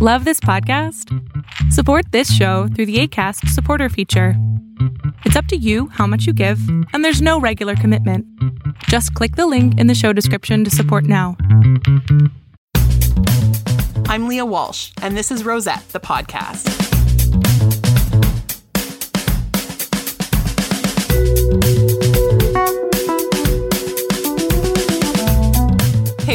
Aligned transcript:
Love 0.00 0.24
this 0.24 0.38
podcast? 0.38 1.12
Support 1.72 2.12
this 2.12 2.32
show 2.32 2.68
through 2.68 2.86
the 2.86 3.00
ACAST 3.00 3.48
supporter 3.48 3.88
feature. 3.88 4.34
It's 5.24 5.34
up 5.34 5.46
to 5.46 5.56
you 5.56 5.88
how 5.88 6.06
much 6.06 6.24
you 6.24 6.32
give, 6.32 6.60
and 6.92 7.04
there's 7.04 7.20
no 7.20 7.40
regular 7.40 7.74
commitment. 7.74 8.24
Just 8.84 9.12
click 9.14 9.34
the 9.34 9.48
link 9.48 9.76
in 9.76 9.88
the 9.88 9.96
show 9.96 10.12
description 10.12 10.62
to 10.62 10.70
support 10.70 11.02
now. 11.02 11.36
I'm 14.06 14.28
Lia 14.28 14.46
Walsh, 14.46 14.92
and 15.02 15.16
this 15.16 15.32
is 15.32 15.44
Rosette, 15.44 15.88
the 15.88 15.98
podcast. 15.98 16.87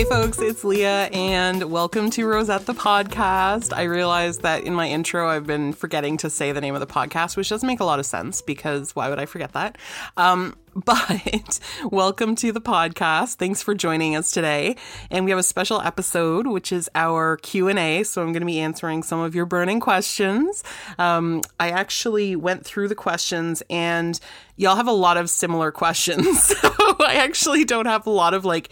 Hey 0.03 0.09
folks, 0.09 0.41
it's 0.41 0.65
Lia 0.65 1.05
and 1.13 1.71
welcome 1.71 2.09
to 2.09 2.27
Rosette 2.27 2.65
the 2.65 2.73
podcast. 2.73 3.71
I 3.71 3.83
realized 3.83 4.41
that 4.41 4.65
in 4.65 4.75
my 4.75 4.89
intro 4.89 5.29
I've 5.29 5.47
been 5.47 5.71
forgetting 5.71 6.17
to 6.17 6.29
say 6.29 6.51
the 6.51 6.59
name 6.59 6.75
of 6.75 6.81
the 6.81 6.87
podcast, 6.87 7.37
which 7.37 7.47
doesn't 7.47 7.65
make 7.65 7.79
a 7.79 7.85
lot 7.85 7.99
of 7.99 8.05
sense 8.05 8.41
because 8.41 8.93
why 8.97 9.07
would 9.07 9.17
I 9.17 9.25
forget 9.25 9.53
that? 9.53 9.77
Um, 10.17 10.57
but 10.75 11.59
welcome 11.85 12.35
to 12.35 12.51
the 12.51 12.59
podcast. 12.59 13.35
Thanks 13.35 13.63
for 13.63 13.73
joining 13.73 14.17
us 14.17 14.31
today. 14.31 14.75
And 15.09 15.23
we 15.23 15.31
have 15.31 15.39
a 15.39 15.43
special 15.43 15.79
episode, 15.79 16.47
which 16.47 16.73
is 16.73 16.89
our 16.95 17.37
Q&A. 17.37 18.03
So 18.03 18.21
I'm 18.21 18.33
going 18.33 18.41
to 18.41 18.45
be 18.45 18.59
answering 18.59 19.03
some 19.03 19.21
of 19.21 19.33
your 19.33 19.45
burning 19.45 19.79
questions. 19.79 20.65
Um, 20.99 21.43
I 21.61 21.69
actually 21.69 22.35
went 22.35 22.65
through 22.65 22.89
the 22.89 22.95
questions 22.95 23.63
and 23.69 24.19
y'all 24.57 24.75
have 24.75 24.87
a 24.87 24.91
lot 24.91 25.15
of 25.15 25.29
similar 25.29 25.71
questions. 25.83 26.43
so 26.43 26.69
I 26.99 27.15
actually 27.19 27.63
don't 27.63 27.85
have 27.85 28.05
a 28.05 28.09
lot 28.09 28.33
of 28.33 28.43
like 28.43 28.69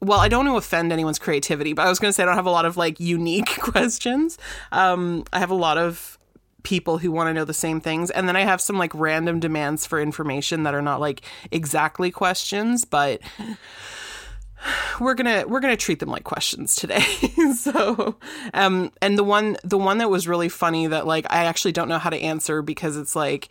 well, 0.00 0.20
I 0.20 0.28
don't 0.28 0.46
want 0.46 0.54
to 0.54 0.58
offend 0.58 0.92
anyone's 0.92 1.18
creativity, 1.18 1.72
but 1.72 1.86
I 1.86 1.88
was 1.88 1.98
going 1.98 2.10
to 2.10 2.12
say 2.12 2.22
I 2.22 2.26
don't 2.26 2.34
have 2.36 2.46
a 2.46 2.50
lot 2.50 2.66
of 2.66 2.76
like 2.76 3.00
unique 3.00 3.56
questions. 3.60 4.38
Um, 4.72 5.24
I 5.32 5.38
have 5.38 5.50
a 5.50 5.54
lot 5.54 5.78
of 5.78 6.18
people 6.62 6.98
who 6.98 7.12
want 7.12 7.28
to 7.28 7.34
know 7.34 7.44
the 7.44 7.54
same 7.54 7.80
things, 7.80 8.10
and 8.10 8.28
then 8.28 8.36
I 8.36 8.42
have 8.42 8.60
some 8.60 8.76
like 8.76 8.92
random 8.94 9.40
demands 9.40 9.86
for 9.86 10.00
information 10.00 10.64
that 10.64 10.74
are 10.74 10.82
not 10.82 11.00
like 11.00 11.22
exactly 11.50 12.10
questions, 12.10 12.84
but 12.84 13.20
we're 15.00 15.14
gonna 15.14 15.44
we're 15.46 15.60
gonna 15.60 15.76
treat 15.76 16.00
them 16.00 16.10
like 16.10 16.24
questions 16.24 16.74
today. 16.74 17.00
so, 17.56 18.16
um, 18.52 18.92
and 19.00 19.16
the 19.16 19.24
one 19.24 19.56
the 19.64 19.78
one 19.78 19.98
that 19.98 20.10
was 20.10 20.28
really 20.28 20.48
funny 20.48 20.88
that 20.88 21.06
like 21.06 21.26
I 21.30 21.44
actually 21.44 21.72
don't 21.72 21.88
know 21.88 21.98
how 21.98 22.10
to 22.10 22.20
answer 22.20 22.62
because 22.62 22.96
it's 22.96 23.16
like 23.16 23.48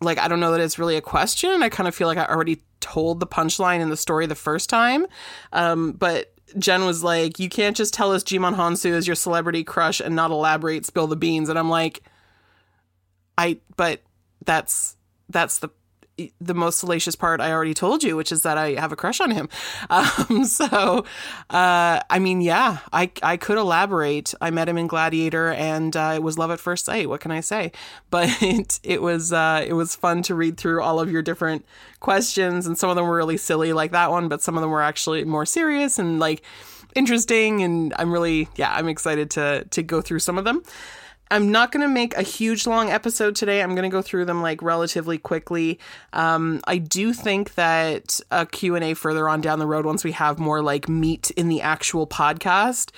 like 0.00 0.18
I 0.18 0.28
don't 0.28 0.40
know 0.40 0.52
that 0.52 0.60
it's 0.60 0.78
really 0.78 0.96
a 0.96 1.02
question. 1.02 1.62
I 1.62 1.68
kind 1.68 1.88
of 1.88 1.94
feel 1.94 2.08
like 2.08 2.18
I 2.18 2.26
already 2.26 2.62
told 2.84 3.18
the 3.18 3.26
punchline 3.26 3.80
in 3.80 3.88
the 3.88 3.96
story 3.96 4.26
the 4.26 4.34
first 4.34 4.68
time. 4.68 5.06
Um, 5.52 5.92
but 5.92 6.34
Jen 6.58 6.84
was 6.84 7.02
like, 7.02 7.38
"You 7.38 7.48
can't 7.48 7.76
just 7.76 7.94
tell 7.94 8.12
us 8.12 8.22
Djimon 8.22 8.54
Hounsou 8.54 8.92
is 8.92 9.06
your 9.06 9.16
celebrity 9.16 9.64
crush 9.64 10.00
and 10.00 10.14
not 10.14 10.30
elaborate, 10.30 10.84
spill 10.84 11.06
the 11.06 11.16
beans." 11.16 11.48
And 11.48 11.58
I'm 11.58 11.70
like, 11.70 12.02
"I, 13.38 13.58
but 13.76 14.02
that's 14.44 14.96
that's 15.30 15.58
the 15.58 15.70
the 16.40 16.54
most 16.54 16.78
salacious 16.78 17.16
part 17.16 17.40
I 17.40 17.50
already 17.50 17.74
told 17.74 18.02
you, 18.02 18.16
which 18.16 18.30
is 18.30 18.42
that 18.42 18.56
I 18.56 18.72
have 18.72 18.92
a 18.92 18.96
crush 18.96 19.20
on 19.20 19.30
him. 19.30 19.48
Um, 19.90 20.44
so, 20.44 21.04
uh, 21.50 22.00
I 22.10 22.18
mean, 22.18 22.40
yeah, 22.40 22.78
I, 22.92 23.10
I 23.22 23.36
could 23.36 23.58
elaborate. 23.58 24.34
I 24.40 24.50
met 24.50 24.68
him 24.68 24.76
in 24.76 24.86
Gladiator 24.86 25.52
and 25.52 25.94
uh, 25.96 26.12
it 26.16 26.22
was 26.22 26.36
love 26.36 26.50
at 26.50 26.58
first 26.58 26.86
sight. 26.86 27.08
What 27.08 27.20
can 27.20 27.30
I 27.30 27.40
say? 27.40 27.72
But 28.10 28.30
it, 28.42 28.80
it 28.82 29.02
was, 29.02 29.32
uh, 29.32 29.64
it 29.66 29.72
was 29.72 29.96
fun 29.96 30.22
to 30.22 30.34
read 30.34 30.56
through 30.56 30.82
all 30.82 31.00
of 31.00 31.10
your 31.10 31.22
different 31.22 31.64
questions 32.00 32.66
and 32.66 32.78
some 32.78 32.90
of 32.90 32.96
them 32.96 33.06
were 33.06 33.16
really 33.16 33.36
silly 33.36 33.72
like 33.72 33.92
that 33.92 34.10
one, 34.10 34.28
but 34.28 34.42
some 34.42 34.56
of 34.56 34.62
them 34.62 34.70
were 34.70 34.82
actually 34.82 35.24
more 35.24 35.46
serious 35.46 35.98
and 35.98 36.18
like 36.18 36.42
interesting. 36.94 37.62
And 37.62 37.92
I'm 37.98 38.12
really, 38.12 38.48
yeah, 38.56 38.72
I'm 38.72 38.88
excited 38.88 39.30
to, 39.32 39.64
to 39.70 39.82
go 39.82 40.00
through 40.00 40.20
some 40.20 40.38
of 40.38 40.44
them. 40.44 40.62
I'm 41.34 41.50
not 41.50 41.72
going 41.72 41.80
to 41.80 41.92
make 41.92 42.16
a 42.16 42.22
huge 42.22 42.64
long 42.64 42.90
episode 42.90 43.34
today. 43.34 43.60
I'm 43.60 43.74
going 43.74 43.82
to 43.82 43.88
go 43.88 44.02
through 44.02 44.24
them 44.26 44.40
like 44.40 44.62
relatively 44.62 45.18
quickly. 45.18 45.80
Um, 46.12 46.60
I 46.62 46.78
do 46.78 47.12
think 47.12 47.56
that 47.56 48.20
a 48.30 48.46
Q&A 48.46 48.94
further 48.94 49.28
on 49.28 49.40
down 49.40 49.58
the 49.58 49.66
road 49.66 49.84
once 49.84 50.04
we 50.04 50.12
have 50.12 50.38
more 50.38 50.62
like 50.62 50.88
meat 50.88 51.32
in 51.32 51.48
the 51.48 51.60
actual 51.60 52.06
podcast 52.06 52.92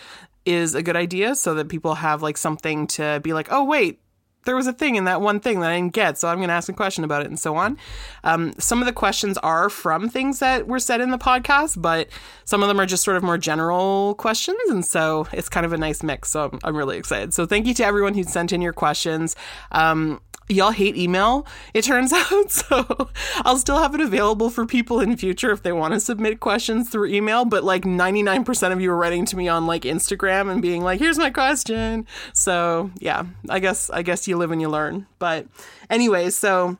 is 0.45 0.75
a 0.75 0.83
good 0.83 0.97
idea 0.97 1.35
so 1.35 1.55
that 1.55 1.71
people 1.71 1.95
have 1.95 2.21
like 2.21 2.37
something 2.37 2.87
to 2.89 3.21
be 3.25 3.33
like, 3.33 3.49
"Oh 3.51 3.65
wait, 3.65 4.01
there 4.47 4.57
was 4.57 4.67
a 4.67 4.73
thing 4.73 4.97
in 4.97 5.05
that 5.05 5.21
one 5.21 5.41
thing 5.41 5.61
that 5.61 5.71
I 5.71 5.77
didn't 5.77 5.93
get, 5.93 6.19
so 6.19 6.29
I'm 6.29 6.39
going 6.39 6.49
to 6.49 6.55
ask 6.55 6.69
a 6.69 6.73
question 6.73 7.05
about 7.05 7.23
it 7.23 7.29
and 7.29 7.39
so 7.39 7.57
on. 7.57 7.77
Um, 8.25 8.55
some 8.59 8.81
of 8.81 8.87
the 8.87 8.93
questions 8.93 9.37
are 9.39 9.69
from 9.69 10.09
things 10.09 10.39
that 10.39 10.67
were 10.67 10.79
said 10.79 11.01
in 11.01 11.11
the 11.11 11.19
podcast, 11.19 11.81
but 11.81 12.09
some 12.45 12.63
of 12.63 12.69
them 12.69 12.81
are 12.81 12.87
just 12.87 13.05
sort 13.05 13.17
of 13.17 13.23
more 13.23 13.39
general 13.39 14.15
questions, 14.15 14.59
and 14.69 14.85
so 14.85 15.27
it's 15.33 15.49
kind 15.49 15.67
of 15.67 15.73
a 15.73 15.77
nice 15.79 16.03
mix. 16.03 16.31
So 16.31 16.51
I'm, 16.51 16.59
I'm 16.65 16.77
really 16.77 16.97
excited. 16.97 17.35
So 17.35 17.45
thank 17.45 17.67
you 17.67 17.75
to 17.75 17.85
everyone 17.85 18.15
who 18.15 18.23
sent 18.25 18.53
in 18.53 18.63
your 18.63 18.73
questions. 18.73 19.37
Um, 19.73 20.21
y'all 20.49 20.71
hate 20.71 20.97
email, 20.97 21.47
it 21.75 21.83
turns 21.83 22.13
out. 22.15 22.51
So 22.51 23.11
I'll 23.37 23.59
still 23.59 23.79
have 23.79 23.95
it 23.95 24.01
available 24.01 24.51
for 24.51 24.67
people 24.67 25.01
in 25.01 25.17
future 25.17 25.51
if 25.51 25.63
they 25.63 25.73
want 25.73 25.95
to 25.95 26.01
submit 26.01 26.41
questions 26.41 26.89
through 26.89 27.07
email. 27.07 27.45
But 27.45 27.65
like 27.65 27.85
99% 27.85 28.73
of 28.73 28.81
you 28.81 28.91
are 28.91 28.97
writing 28.97 29.25
to 29.27 29.37
me 29.37 29.49
on 29.49 29.67
like 29.67 29.83
Instagram 29.83 30.51
and 30.51 30.63
being 30.63 30.83
like, 30.83 30.99
here's 30.99 31.19
my 31.19 31.31
question. 31.31 32.07
So 32.33 32.91
yeah, 32.99 33.25
I 33.49 33.59
guess, 33.59 33.91
I 33.91 34.03
guess 34.03 34.27
you 34.29 34.37
live 34.37 34.51
and 34.51 34.61
you 34.61 34.69
learn. 34.69 35.07
But 35.19 35.47
anyway, 35.91 36.31
so 36.31 36.79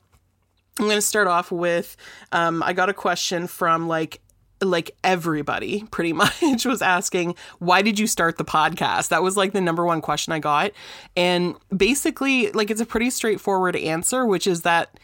I'm 0.79 0.85
going 0.85 0.97
to 0.97 1.03
start 1.03 1.27
off 1.27 1.51
with 1.51 1.97
um, 2.33 2.63
I 2.63 2.73
got 2.73 2.89
a 2.89 2.95
question 2.95 3.47
from 3.47 3.89
like 3.89 4.21
like 4.63 4.91
everybody 5.05 5.85
pretty 5.91 6.13
much 6.15 6.65
was 6.65 6.83
asking 6.83 7.35
why 7.59 7.83
did 7.83 7.99
you 7.99 8.07
start 8.07 8.39
the 8.39 8.45
podcast? 8.45 9.09
That 9.09 9.23
was 9.23 9.37
like 9.37 9.53
the 9.53 9.61
number 9.61 9.85
one 9.85 10.01
question 10.01 10.33
i 10.33 10.39
got. 10.39 10.73
And 11.17 11.57
basically 11.77 12.51
like 12.53 12.71
it's 12.71 12.81
a 12.81 12.87
pretty 12.87 13.11
straightforward 13.11 13.77
answer 13.77 14.25
which 14.27 14.47
is 14.47 14.63
that 14.63 14.99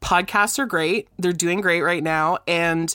podcasts 0.00 0.58
are 0.58 0.66
great. 0.66 1.08
They're 1.18 1.32
doing 1.32 1.60
great 1.60 1.82
right 1.82 2.02
now. 2.02 2.38
And 2.46 2.94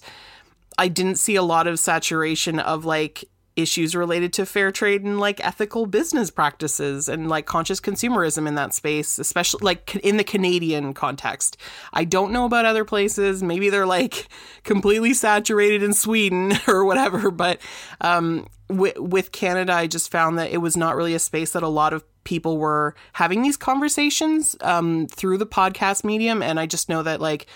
i 0.78 0.88
didn't 0.88 1.16
see 1.16 1.36
a 1.36 1.44
lot 1.44 1.68
of 1.68 1.80
saturation 1.80 2.60
of 2.60 2.84
like 2.84 3.26
issues 3.56 3.96
related 3.96 4.34
to 4.34 4.46
fair 4.46 4.72
trade 4.72 5.04
and 5.04 5.20
like 5.20 5.44
ethical 5.46 5.86
business 5.86 6.32
practices 6.32 7.08
and 7.08 7.30
like 7.30 7.46
conscious 7.46 7.80
consumerism 7.80 8.48
in 8.48 8.56
that 8.56 8.74
space, 8.74 9.20
especially 9.20 9.60
like 9.64 9.96
in 9.98 10.18
the 10.18 10.24
Canadian 10.24 10.94
context. 10.94 11.58
I 11.94 12.04
don't 12.04 12.32
know 12.32 12.46
about 12.46 12.66
other 12.66 12.86
places. 12.86 13.44
Maybe 13.44 13.70
they're 13.70 13.86
like 13.86 14.28
completely 14.64 15.14
saturated 15.14 15.84
in 15.84 15.94
Sweden 15.94 16.54
or 16.68 16.86
whatever, 16.86 17.32
but 17.32 17.60
um, 18.02 18.48
with 18.70 19.32
Canada, 19.32 19.74
I 19.74 19.88
just 19.88 20.12
found 20.12 20.38
that 20.40 20.52
it 20.52 20.58
was 20.58 20.76
not 20.76 20.96
really 20.96 21.14
a 21.14 21.20
space 21.20 21.52
that 21.52 21.64
a 21.64 21.68
lot 21.68 21.94
of 21.94 22.04
people 22.24 22.58
were 22.58 22.96
having 23.14 23.42
these 23.42 23.58
conversations 23.58 24.56
um, 24.62 25.08
through 25.08 25.38
the 25.38 25.46
podcast 25.46 26.04
medium. 26.04 26.42
And 26.42 26.60
I 26.60 26.66
just 26.66 26.90
know 26.90 27.04
that 27.04 27.22
like, 27.22 27.48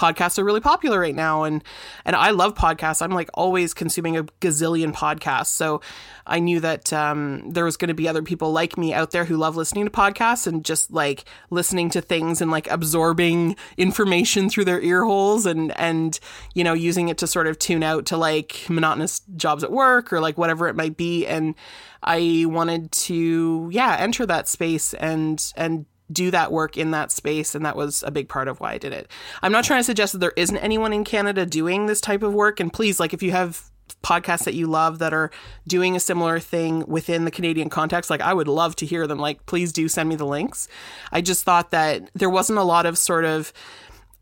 podcasts 0.00 0.38
are 0.38 0.44
really 0.44 0.60
popular 0.60 0.98
right 0.98 1.14
now 1.14 1.44
and 1.44 1.62
and 2.06 2.16
I 2.16 2.30
love 2.30 2.54
podcasts. 2.54 3.02
I'm 3.02 3.10
like 3.10 3.28
always 3.34 3.74
consuming 3.74 4.16
a 4.16 4.24
gazillion 4.40 4.94
podcasts. 4.94 5.48
So 5.48 5.82
I 6.26 6.38
knew 6.38 6.60
that 6.60 6.92
um, 6.92 7.50
there 7.50 7.64
was 7.64 7.76
going 7.76 7.88
to 7.88 7.94
be 7.94 8.08
other 8.08 8.22
people 8.22 8.52
like 8.52 8.78
me 8.78 8.94
out 8.94 9.10
there 9.10 9.24
who 9.24 9.36
love 9.36 9.56
listening 9.56 9.84
to 9.84 9.90
podcasts 9.90 10.46
and 10.46 10.64
just 10.64 10.90
like 10.90 11.24
listening 11.50 11.90
to 11.90 12.00
things 12.00 12.40
and 12.40 12.50
like 12.50 12.70
absorbing 12.70 13.56
information 13.76 14.48
through 14.48 14.64
their 14.64 14.80
ear 14.80 15.04
holes 15.04 15.44
and 15.44 15.78
and 15.78 16.18
you 16.54 16.64
know 16.64 16.72
using 16.72 17.08
it 17.08 17.18
to 17.18 17.26
sort 17.26 17.46
of 17.46 17.58
tune 17.58 17.82
out 17.82 18.06
to 18.06 18.16
like 18.16 18.64
monotonous 18.68 19.20
jobs 19.36 19.62
at 19.62 19.72
work 19.72 20.12
or 20.12 20.20
like 20.20 20.38
whatever 20.38 20.68
it 20.68 20.76
might 20.76 20.96
be 20.96 21.26
and 21.26 21.54
I 22.02 22.44
wanted 22.46 22.92
to 22.92 23.68
yeah 23.72 23.96
enter 23.98 24.24
that 24.26 24.48
space 24.48 24.94
and 24.94 25.52
and 25.56 25.84
do 26.12 26.30
that 26.30 26.52
work 26.52 26.76
in 26.76 26.90
that 26.90 27.12
space 27.12 27.54
and 27.54 27.64
that 27.64 27.76
was 27.76 28.02
a 28.04 28.10
big 28.10 28.28
part 28.28 28.48
of 28.48 28.60
why 28.60 28.72
I 28.72 28.78
did 28.78 28.92
it. 28.92 29.10
I'm 29.42 29.52
not 29.52 29.64
trying 29.64 29.80
to 29.80 29.84
suggest 29.84 30.12
that 30.12 30.18
there 30.18 30.32
isn't 30.36 30.56
anyone 30.58 30.92
in 30.92 31.04
Canada 31.04 31.46
doing 31.46 31.86
this 31.86 32.00
type 32.00 32.22
of 32.22 32.34
work 32.34 32.60
and 32.60 32.72
please 32.72 33.00
like 33.00 33.12
if 33.14 33.22
you 33.22 33.32
have 33.32 33.70
podcasts 34.02 34.44
that 34.44 34.54
you 34.54 34.66
love 34.66 34.98
that 34.98 35.12
are 35.12 35.30
doing 35.66 35.96
a 35.96 36.00
similar 36.00 36.38
thing 36.38 36.84
within 36.86 37.24
the 37.24 37.30
Canadian 37.30 37.68
context 37.68 38.10
like 38.10 38.20
I 38.20 38.32
would 38.32 38.48
love 38.48 38.76
to 38.76 38.86
hear 38.86 39.06
them 39.06 39.18
like 39.18 39.44
please 39.46 39.72
do 39.72 39.88
send 39.88 40.08
me 40.08 40.16
the 40.16 40.26
links. 40.26 40.68
I 41.12 41.20
just 41.20 41.44
thought 41.44 41.70
that 41.70 42.10
there 42.14 42.30
wasn't 42.30 42.58
a 42.58 42.64
lot 42.64 42.86
of 42.86 42.98
sort 42.98 43.24
of 43.24 43.52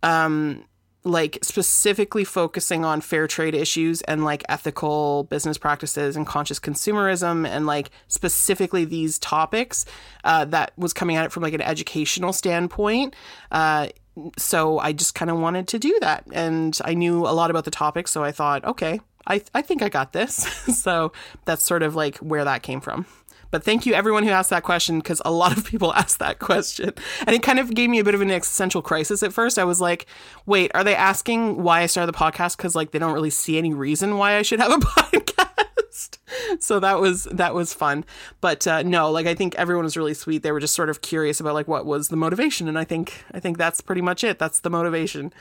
um 0.02 0.64
like 1.04 1.38
specifically 1.42 2.24
focusing 2.24 2.84
on 2.84 3.00
fair 3.00 3.26
trade 3.26 3.54
issues 3.54 4.02
and 4.02 4.24
like 4.24 4.44
ethical 4.48 5.24
business 5.24 5.56
practices 5.56 6.16
and 6.16 6.26
conscious 6.26 6.58
consumerism 6.58 7.46
and 7.46 7.66
like 7.66 7.90
specifically 8.08 8.84
these 8.84 9.18
topics 9.18 9.84
uh, 10.24 10.44
that 10.44 10.72
was 10.76 10.92
coming 10.92 11.16
at 11.16 11.24
it 11.24 11.32
from 11.32 11.42
like 11.42 11.54
an 11.54 11.62
educational 11.62 12.32
standpoint 12.32 13.14
uh, 13.52 13.88
so 14.36 14.78
i 14.80 14.92
just 14.92 15.14
kind 15.14 15.30
of 15.30 15.38
wanted 15.38 15.68
to 15.68 15.78
do 15.78 15.96
that. 16.00 16.24
And 16.32 16.78
i 16.84 16.94
knew 16.94 17.20
a 17.26 17.32
lot 17.32 17.50
about 17.50 17.64
the 17.64 17.70
topic 17.70 18.08
so 18.08 18.24
i 18.24 18.32
thought 18.32 18.64
okay 18.64 19.00
i, 19.26 19.40
I 19.54 19.62
think 19.62 19.82
i 19.82 19.88
got 19.88 20.12
this. 20.12 20.46
So 20.78 21.12
that's 21.44 21.64
sort 21.64 21.82
of 21.82 21.94
like 21.94 22.18
where 22.18 22.44
that 22.44 22.62
came 22.62 22.80
from 22.80 23.06
but 23.50 23.64
thank 23.64 23.86
you 23.86 23.94
everyone 23.94 24.24
who 24.24 24.30
asked 24.30 24.50
that 24.50 24.62
question 24.62 24.98
because 24.98 25.22
a 25.24 25.30
lot 25.30 25.56
of 25.56 25.64
people 25.64 25.92
asked 25.94 26.18
that 26.18 26.38
question. 26.38 26.92
And 27.26 27.34
it 27.34 27.42
kind 27.42 27.58
of 27.58 27.74
gave 27.74 27.90
me 27.90 27.98
a 27.98 28.04
bit 28.04 28.14
of 28.14 28.20
an 28.20 28.30
existential 28.30 28.82
crisis 28.82 29.22
at 29.22 29.32
first. 29.32 29.58
I 29.58 29.64
was 29.64 29.80
like, 29.80 30.06
wait, 30.46 30.70
are 30.74 30.84
they 30.84 30.94
asking 30.94 31.62
why 31.62 31.80
I 31.80 31.86
started 31.86 32.12
the 32.12 32.18
podcast 32.18 32.56
because 32.56 32.74
like 32.74 32.90
they 32.90 32.98
don't 32.98 33.14
really 33.14 33.30
see 33.30 33.58
any 33.58 33.72
reason 33.72 34.18
why 34.18 34.36
I 34.36 34.42
should 34.42 34.60
have 34.60 34.72
a 34.72 34.76
podcast? 34.78 36.18
So 36.60 36.80
that 36.80 37.00
was 37.00 37.24
that 37.24 37.54
was 37.54 37.74
fun. 37.74 38.04
But 38.40 38.66
uh, 38.66 38.82
no, 38.82 39.10
like 39.10 39.26
I 39.26 39.34
think 39.34 39.54
everyone 39.56 39.84
was 39.84 39.96
really 39.96 40.14
sweet. 40.14 40.42
They 40.42 40.52
were 40.52 40.60
just 40.60 40.74
sort 40.74 40.90
of 40.90 41.00
curious 41.00 41.40
about 41.40 41.54
like 41.54 41.68
what 41.68 41.86
was 41.86 42.08
the 42.08 42.16
motivation, 42.16 42.68
and 42.68 42.78
I 42.78 42.84
think 42.84 43.24
I 43.32 43.40
think 43.40 43.58
that's 43.58 43.80
pretty 43.80 44.02
much 44.02 44.22
it. 44.24 44.38
That's 44.38 44.60
the 44.60 44.70
motivation. 44.70 45.32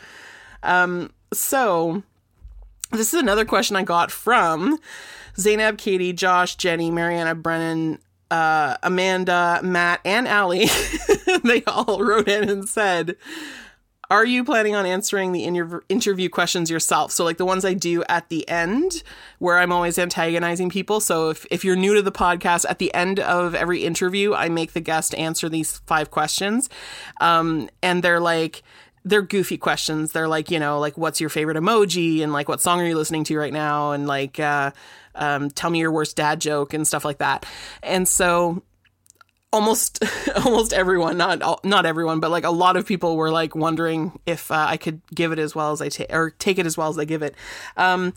Um, 0.63 1.11
so 1.33 2.03
this 2.91 3.13
is 3.13 3.19
another 3.19 3.45
question 3.45 3.75
I 3.75 3.83
got 3.83 4.11
from 4.11 4.79
Zainab, 5.37 5.77
Katie, 5.77 6.13
Josh, 6.13 6.55
Jenny, 6.55 6.91
Mariana, 6.91 7.35
Brennan, 7.35 7.99
uh, 8.31 8.77
Amanda, 8.83 9.59
Matt, 9.63 10.01
and 10.05 10.27
Allie. 10.27 10.69
they 11.43 11.63
all 11.65 12.03
wrote 12.03 12.27
in 12.27 12.49
and 12.49 12.67
said, 12.67 13.15
are 14.09 14.25
you 14.25 14.45
planning 14.45 14.73
on 14.73 14.85
answering 14.85 15.33
the 15.33 15.43
inter- 15.43 15.83
interview 15.89 16.29
questions 16.29 16.69
yourself? 16.69 17.11
So, 17.11 17.25
like 17.25 17.37
the 17.37 17.45
ones 17.45 17.65
I 17.65 17.73
do 17.73 18.03
at 18.07 18.29
the 18.29 18.47
end, 18.47 19.03
where 19.39 19.57
I'm 19.57 19.71
always 19.71 19.99
antagonizing 19.99 20.69
people. 20.69 21.01
So, 21.01 21.29
if, 21.29 21.45
if 21.51 21.65
you're 21.65 21.75
new 21.75 21.93
to 21.93 22.01
the 22.01 22.11
podcast, 22.11 22.65
at 22.69 22.79
the 22.79 22.93
end 22.93 23.19
of 23.19 23.53
every 23.53 23.83
interview, 23.83 24.33
I 24.33 24.47
make 24.47 24.71
the 24.71 24.79
guest 24.79 25.13
answer 25.15 25.49
these 25.49 25.79
five 25.79 26.09
questions. 26.09 26.69
Um, 27.19 27.69
and 27.83 28.01
they're 28.01 28.21
like, 28.21 28.63
they're 29.07 29.21
goofy 29.21 29.57
questions. 29.57 30.11
They're 30.11 30.27
like, 30.27 30.51
you 30.51 30.59
know, 30.59 30.79
like 30.79 30.97
what's 30.97 31.19
your 31.19 31.29
favorite 31.29 31.57
emoji 31.57 32.21
and 32.21 32.33
like 32.33 32.47
what 32.49 32.61
song 32.61 32.81
are 32.81 32.85
you 32.85 32.95
listening 32.95 33.23
to 33.25 33.37
right 33.37 33.53
now 33.53 33.91
and 33.91 34.07
like 34.07 34.39
uh, 34.39 34.71
um, 35.15 35.49
tell 35.49 35.69
me 35.69 35.79
your 35.79 35.91
worst 35.91 36.15
dad 36.15 36.41
joke 36.41 36.73
and 36.73 36.87
stuff 36.87 37.05
like 37.05 37.19
that. 37.19 37.45
And 37.81 38.07
so 38.07 38.63
almost 39.53 40.03
almost 40.45 40.73
everyone, 40.73 41.17
not 41.17 41.63
not 41.63 41.85
everyone, 41.85 42.19
but 42.19 42.31
like 42.31 42.43
a 42.43 42.51
lot 42.51 42.77
of 42.77 42.85
people 42.85 43.17
were 43.17 43.31
like 43.31 43.55
wondering 43.55 44.19
if 44.25 44.51
uh, 44.51 44.65
I 44.67 44.77
could 44.77 45.01
give 45.13 45.31
it 45.31 45.39
as 45.39 45.55
well 45.55 45.71
as 45.71 45.81
I 45.81 45.89
take 45.89 46.13
or 46.13 46.31
take 46.31 46.59
it 46.59 46.65
as 46.65 46.77
well 46.77 46.89
as 46.89 46.99
I 46.99 47.05
give 47.05 47.23
it. 47.23 47.35
Um, 47.75 48.13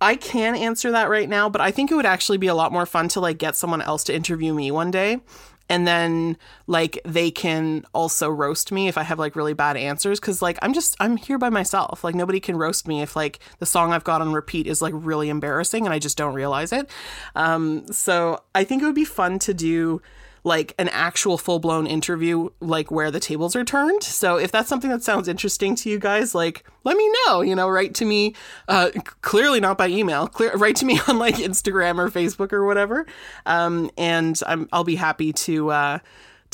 I 0.00 0.16
can 0.16 0.54
answer 0.54 0.90
that 0.90 1.08
right 1.08 1.28
now, 1.28 1.48
but 1.48 1.60
I 1.60 1.70
think 1.70 1.90
it 1.90 1.94
would 1.94 2.04
actually 2.04 2.36
be 2.36 2.48
a 2.48 2.54
lot 2.54 2.72
more 2.72 2.84
fun 2.84 3.08
to 3.10 3.20
like 3.20 3.38
get 3.38 3.56
someone 3.56 3.80
else 3.80 4.04
to 4.04 4.14
interview 4.14 4.52
me 4.52 4.70
one 4.70 4.90
day 4.90 5.20
and 5.68 5.86
then 5.86 6.36
like 6.66 6.98
they 7.04 7.30
can 7.30 7.84
also 7.92 8.28
roast 8.28 8.70
me 8.70 8.88
if 8.88 8.98
I 8.98 9.02
have 9.02 9.18
like 9.18 9.36
really 9.36 9.54
bad 9.54 9.76
answers 9.76 10.20
cuz 10.20 10.42
like 10.42 10.58
I'm 10.62 10.72
just 10.72 10.96
I'm 11.00 11.16
here 11.16 11.38
by 11.38 11.50
myself. 11.50 12.04
Like 12.04 12.14
nobody 12.14 12.40
can 12.40 12.56
roast 12.56 12.86
me 12.86 13.02
if 13.02 13.16
like 13.16 13.38
the 13.58 13.66
song 13.66 13.92
I've 13.92 14.04
got 14.04 14.20
on 14.20 14.32
repeat 14.32 14.66
is 14.66 14.82
like 14.82 14.94
really 14.96 15.28
embarrassing 15.28 15.84
and 15.86 15.94
I 15.94 15.98
just 15.98 16.16
don't 16.16 16.34
realize 16.34 16.72
it. 16.72 16.90
Um 17.34 17.86
so 17.92 18.42
I 18.54 18.64
think 18.64 18.82
it 18.82 18.86
would 18.86 18.94
be 18.94 19.04
fun 19.04 19.38
to 19.40 19.54
do 19.54 20.02
like 20.44 20.74
an 20.78 20.88
actual 20.90 21.38
full 21.38 21.58
blown 21.58 21.86
interview, 21.86 22.50
like 22.60 22.90
where 22.90 23.10
the 23.10 23.18
tables 23.18 23.56
are 23.56 23.64
turned. 23.64 24.02
So 24.02 24.36
if 24.36 24.52
that's 24.52 24.68
something 24.68 24.90
that 24.90 25.02
sounds 25.02 25.26
interesting 25.26 25.74
to 25.76 25.90
you 25.90 25.98
guys, 25.98 26.34
like 26.34 26.64
let 26.84 26.96
me 26.96 27.10
know. 27.26 27.40
You 27.40 27.56
know, 27.56 27.68
write 27.68 27.94
to 27.94 28.04
me. 28.04 28.34
Uh, 28.68 28.90
clearly 29.22 29.58
not 29.58 29.78
by 29.78 29.88
email. 29.88 30.28
Clear, 30.28 30.54
write 30.56 30.76
to 30.76 30.84
me 30.84 31.00
on 31.08 31.18
like 31.18 31.36
Instagram 31.36 31.98
or 31.98 32.10
Facebook 32.10 32.52
or 32.52 32.66
whatever. 32.66 33.06
Um, 33.46 33.90
and 33.96 34.38
I'm 34.46 34.68
I'll 34.72 34.84
be 34.84 34.96
happy 34.96 35.32
to. 35.32 35.70
Uh, 35.70 35.98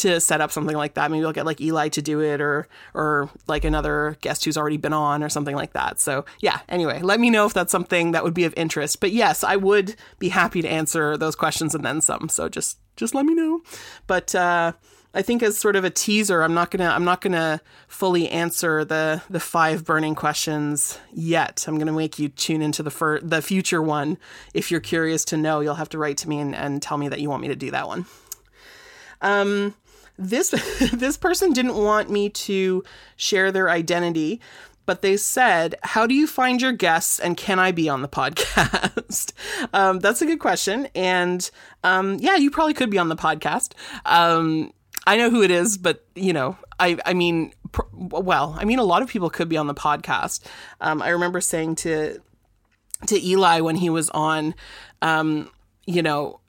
to 0.00 0.18
set 0.18 0.40
up 0.40 0.50
something 0.50 0.76
like 0.76 0.94
that. 0.94 1.10
Maybe 1.10 1.26
I'll 1.26 1.32
get 1.32 1.44
like 1.44 1.60
Eli 1.60 1.88
to 1.90 2.00
do 2.00 2.20
it 2.20 2.40
or 2.40 2.66
or 2.94 3.28
like 3.46 3.64
another 3.64 4.16
guest 4.22 4.44
who's 4.44 4.56
already 4.56 4.78
been 4.78 4.94
on 4.94 5.22
or 5.22 5.28
something 5.28 5.54
like 5.54 5.74
that. 5.74 6.00
So 6.00 6.24
yeah, 6.40 6.60
anyway, 6.70 7.00
let 7.02 7.20
me 7.20 7.28
know 7.28 7.44
if 7.44 7.52
that's 7.52 7.70
something 7.70 8.12
that 8.12 8.24
would 8.24 8.32
be 8.32 8.44
of 8.44 8.54
interest. 8.56 9.00
But 9.00 9.12
yes, 9.12 9.44
I 9.44 9.56
would 9.56 9.96
be 10.18 10.30
happy 10.30 10.62
to 10.62 10.68
answer 10.68 11.18
those 11.18 11.36
questions 11.36 11.74
and 11.74 11.84
then 11.84 12.00
some. 12.00 12.30
So 12.30 12.48
just 12.48 12.78
just 13.00 13.14
let 13.14 13.24
me 13.24 13.34
know. 13.34 13.62
But 14.06 14.34
uh, 14.34 14.72
I 15.12 15.22
think 15.22 15.42
as 15.42 15.58
sort 15.58 15.74
of 15.74 15.84
a 15.84 15.90
teaser, 15.90 16.42
I'm 16.42 16.54
not 16.54 16.70
gonna 16.70 16.88
I'm 16.88 17.04
not 17.04 17.20
gonna 17.20 17.60
fully 17.88 18.28
answer 18.28 18.84
the 18.84 19.22
the 19.28 19.40
five 19.40 19.84
burning 19.84 20.14
questions 20.14 21.00
yet. 21.12 21.64
I'm 21.66 21.78
gonna 21.78 21.92
make 21.92 22.18
you 22.18 22.28
tune 22.28 22.62
into 22.62 22.84
the 22.84 22.90
fir- 22.90 23.20
the 23.20 23.42
future 23.42 23.82
one. 23.82 24.18
If 24.54 24.70
you're 24.70 24.80
curious 24.80 25.24
to 25.26 25.36
know, 25.36 25.60
you'll 25.60 25.74
have 25.74 25.88
to 25.88 25.98
write 25.98 26.18
to 26.18 26.28
me 26.28 26.38
and, 26.38 26.54
and 26.54 26.80
tell 26.80 26.98
me 26.98 27.08
that 27.08 27.20
you 27.20 27.28
want 27.28 27.42
me 27.42 27.48
to 27.48 27.56
do 27.56 27.72
that 27.72 27.88
one. 27.88 28.06
Um, 29.22 29.74
this 30.16 30.50
this 30.92 31.16
person 31.16 31.52
didn't 31.52 31.76
want 31.76 32.10
me 32.10 32.28
to 32.28 32.84
share 33.16 33.50
their 33.50 33.70
identity, 33.70 34.40
but 34.90 35.02
they 35.02 35.16
said, 35.16 35.76
How 35.84 36.04
do 36.04 36.14
you 36.14 36.26
find 36.26 36.60
your 36.60 36.72
guests 36.72 37.20
and 37.20 37.36
can 37.36 37.60
I 37.60 37.70
be 37.70 37.88
on 37.88 38.02
the 38.02 38.08
podcast? 38.08 39.32
um, 39.72 40.00
that's 40.00 40.20
a 40.20 40.26
good 40.26 40.40
question. 40.40 40.88
And 40.96 41.48
um, 41.84 42.16
yeah, 42.18 42.34
you 42.34 42.50
probably 42.50 42.74
could 42.74 42.90
be 42.90 42.98
on 42.98 43.08
the 43.08 43.14
podcast. 43.14 43.74
Um, 44.04 44.72
I 45.06 45.16
know 45.16 45.30
who 45.30 45.44
it 45.44 45.52
is, 45.52 45.78
but 45.78 46.04
you 46.16 46.32
know, 46.32 46.58
I, 46.80 46.98
I 47.06 47.14
mean, 47.14 47.52
pr- 47.70 47.82
well, 47.92 48.56
I 48.58 48.64
mean, 48.64 48.80
a 48.80 48.82
lot 48.82 49.00
of 49.00 49.08
people 49.08 49.30
could 49.30 49.48
be 49.48 49.56
on 49.56 49.68
the 49.68 49.74
podcast. 49.74 50.44
Um, 50.80 51.02
I 51.02 51.10
remember 51.10 51.40
saying 51.40 51.76
to, 51.76 52.20
to 53.06 53.24
Eli 53.24 53.60
when 53.60 53.76
he 53.76 53.90
was 53.90 54.10
on, 54.10 54.56
um, 55.02 55.52
you 55.86 56.02
know, 56.02 56.40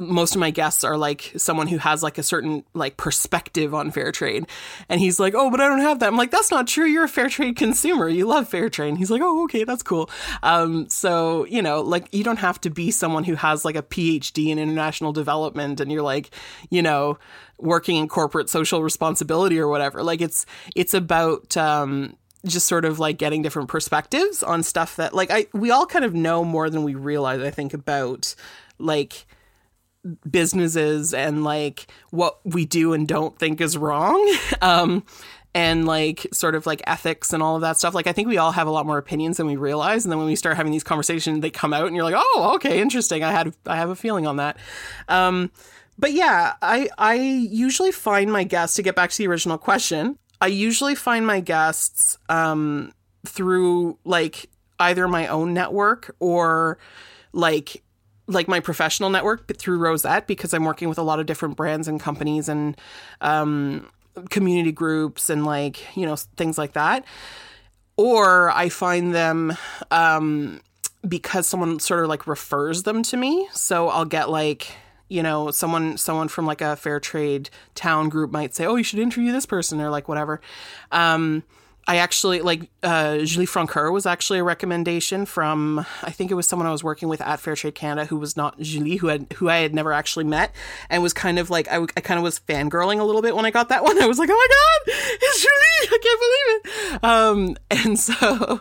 most 0.00 0.34
of 0.34 0.40
my 0.40 0.50
guests 0.50 0.84
are 0.84 0.96
like 0.96 1.32
someone 1.36 1.66
who 1.68 1.78
has 1.78 2.02
like 2.02 2.18
a 2.18 2.22
certain 2.22 2.64
like 2.74 2.96
perspective 2.96 3.74
on 3.74 3.90
fair 3.90 4.12
trade. 4.12 4.46
And 4.88 5.00
he's 5.00 5.20
like 5.20 5.34
oh 5.34 5.50
but 5.50 5.60
i 5.60 5.68
don't 5.68 5.80
have 5.80 6.00
that. 6.00 6.08
I'm 6.08 6.16
like 6.16 6.30
that's 6.30 6.50
not 6.50 6.66
true. 6.66 6.86
You're 6.86 7.04
a 7.04 7.08
fair 7.08 7.28
trade 7.28 7.56
consumer. 7.56 8.08
You 8.08 8.26
love 8.26 8.48
fair 8.48 8.68
trade. 8.68 8.90
And 8.90 8.98
he's 8.98 9.10
like 9.10 9.22
oh 9.22 9.44
okay. 9.44 9.64
That's 9.64 9.82
cool. 9.82 10.10
Um, 10.42 10.88
so 10.88 11.46
you 11.46 11.62
know 11.62 11.80
like 11.80 12.12
you 12.12 12.24
don't 12.24 12.38
have 12.38 12.60
to 12.62 12.70
be 12.70 12.90
someone 12.90 13.24
who 13.24 13.34
has 13.34 13.64
like 13.64 13.76
a 13.76 13.82
phd 13.82 14.46
in 14.46 14.58
international 14.58 15.12
development 15.12 15.80
and 15.80 15.90
you're 15.90 16.02
like 16.02 16.30
you 16.70 16.82
know 16.82 17.18
working 17.62 17.96
in 17.96 18.08
corporate 18.08 18.50
social 18.50 18.82
responsibility 18.82 19.58
or 19.58 19.68
whatever. 19.68 20.02
Like 20.02 20.20
it's 20.20 20.44
it's 20.74 20.94
about 20.94 21.56
um, 21.56 22.16
just 22.44 22.66
sort 22.66 22.84
of 22.84 22.98
like 22.98 23.18
getting 23.18 23.42
different 23.42 23.68
perspectives 23.68 24.42
on 24.42 24.62
stuff 24.62 24.96
that 24.96 25.14
like 25.14 25.30
I 25.30 25.46
we 25.52 25.70
all 25.70 25.86
kind 25.86 26.04
of 26.04 26.14
know 26.14 26.44
more 26.44 26.68
than 26.68 26.82
we 26.82 26.94
realize 26.94 27.40
I 27.40 27.50
think 27.50 27.72
about 27.72 28.34
like 28.78 29.26
businesses 30.28 31.14
and 31.14 31.44
like 31.44 31.86
what 32.10 32.40
we 32.44 32.64
do 32.64 32.92
and 32.92 33.06
don't 33.06 33.38
think 33.38 33.60
is 33.60 33.76
wrong. 33.76 34.20
Um, 34.60 35.04
and 35.54 35.86
like 35.86 36.26
sort 36.32 36.54
of 36.54 36.66
like 36.66 36.82
ethics 36.86 37.32
and 37.32 37.42
all 37.42 37.56
of 37.56 37.62
that 37.62 37.76
stuff. 37.76 37.94
Like 37.94 38.06
I 38.06 38.12
think 38.12 38.28
we 38.28 38.38
all 38.38 38.52
have 38.52 38.66
a 38.66 38.70
lot 38.70 38.86
more 38.86 38.98
opinions 38.98 39.36
than 39.36 39.46
we 39.46 39.56
realize. 39.56 40.04
And 40.04 40.12
then 40.12 40.18
when 40.18 40.26
we 40.26 40.36
start 40.36 40.56
having 40.56 40.72
these 40.72 40.84
conversations, 40.84 41.40
they 41.40 41.50
come 41.50 41.72
out 41.72 41.86
and 41.86 41.96
you're 41.96 42.04
like, 42.04 42.14
oh, 42.16 42.52
okay, 42.54 42.80
interesting. 42.80 43.22
I 43.22 43.32
had 43.32 43.54
I 43.66 43.76
have 43.76 43.90
a 43.90 43.96
feeling 43.96 44.26
on 44.26 44.36
that. 44.36 44.56
Um, 45.08 45.50
but 45.98 46.12
yeah, 46.12 46.54
I 46.62 46.88
I 46.96 47.14
usually 47.14 47.92
find 47.92 48.32
my 48.32 48.44
guests 48.44 48.76
to 48.76 48.82
get 48.82 48.94
back 48.94 49.10
to 49.10 49.18
the 49.18 49.26
original 49.26 49.58
question. 49.58 50.18
I 50.40 50.46
usually 50.46 50.94
find 50.94 51.26
my 51.26 51.40
guests 51.40 52.18
um, 52.28 52.92
through 53.26 53.98
like 54.04 54.48
either 54.78 55.06
my 55.06 55.28
own 55.28 55.54
network 55.54 56.14
or 56.18 56.78
like 57.32 57.82
like 58.32 58.48
my 58.48 58.60
professional 58.60 59.10
network 59.10 59.56
through 59.56 59.78
Rosette 59.78 60.26
because 60.26 60.52
I'm 60.52 60.64
working 60.64 60.88
with 60.88 60.98
a 60.98 61.02
lot 61.02 61.20
of 61.20 61.26
different 61.26 61.56
brands 61.56 61.88
and 61.88 62.00
companies 62.00 62.48
and 62.48 62.76
um, 63.20 63.90
community 64.30 64.72
groups 64.72 65.30
and 65.30 65.44
like 65.44 65.96
you 65.96 66.06
know 66.06 66.16
things 66.16 66.58
like 66.58 66.72
that. 66.72 67.04
Or 67.96 68.50
I 68.50 68.68
find 68.68 69.14
them 69.14 69.56
um, 69.90 70.60
because 71.06 71.46
someone 71.46 71.78
sort 71.78 72.02
of 72.02 72.08
like 72.08 72.26
refers 72.26 72.84
them 72.84 73.02
to 73.04 73.16
me. 73.16 73.48
So 73.52 73.88
I'll 73.88 74.04
get 74.04 74.30
like 74.30 74.74
you 75.08 75.22
know 75.22 75.50
someone 75.50 75.98
someone 75.98 76.28
from 76.28 76.46
like 76.46 76.60
a 76.60 76.76
fair 76.76 77.00
trade 77.00 77.50
town 77.74 78.08
group 78.08 78.30
might 78.30 78.54
say, 78.54 78.64
"Oh, 78.66 78.76
you 78.76 78.84
should 78.84 78.98
interview 78.98 79.32
this 79.32 79.46
person," 79.46 79.80
or 79.80 79.90
like 79.90 80.08
whatever. 80.08 80.40
Um, 80.90 81.42
I 81.88 81.96
actually 81.96 82.40
like 82.42 82.70
uh, 82.82 83.18
Julie 83.18 83.46
Francoeur 83.46 83.92
was 83.92 84.06
actually 84.06 84.38
a 84.38 84.44
recommendation 84.44 85.26
from 85.26 85.84
I 86.02 86.10
think 86.10 86.30
it 86.30 86.34
was 86.34 86.46
someone 86.46 86.68
I 86.68 86.72
was 86.72 86.84
working 86.84 87.08
with 87.08 87.20
at 87.20 87.40
Fairtrade 87.40 87.74
Canada 87.74 88.06
who 88.06 88.18
was 88.18 88.36
not 88.36 88.58
Julie 88.60 88.96
who 88.96 89.08
had 89.08 89.32
who 89.34 89.48
I 89.48 89.58
had 89.58 89.74
never 89.74 89.92
actually 89.92 90.24
met 90.24 90.54
and 90.90 91.02
was 91.02 91.12
kind 91.12 91.40
of 91.40 91.50
like 91.50 91.66
I, 91.68 91.82
I 91.96 92.00
kind 92.00 92.18
of 92.18 92.24
was 92.24 92.38
fangirling 92.38 93.00
a 93.00 93.04
little 93.04 93.22
bit 93.22 93.34
when 93.34 93.44
I 93.44 93.50
got 93.50 93.68
that 93.70 93.82
one. 93.82 94.00
I 94.00 94.06
was 94.06 94.18
like 94.18 94.30
oh 94.30 94.32
my 94.32 94.46
god 94.48 94.94
it's 95.22 95.42
Julie 95.42 95.52
I 95.82 95.98
can't 96.02 96.20
believe 96.20 96.94
it. 96.94 97.04
Um 97.04 97.56
and 97.70 97.98
so 97.98 98.60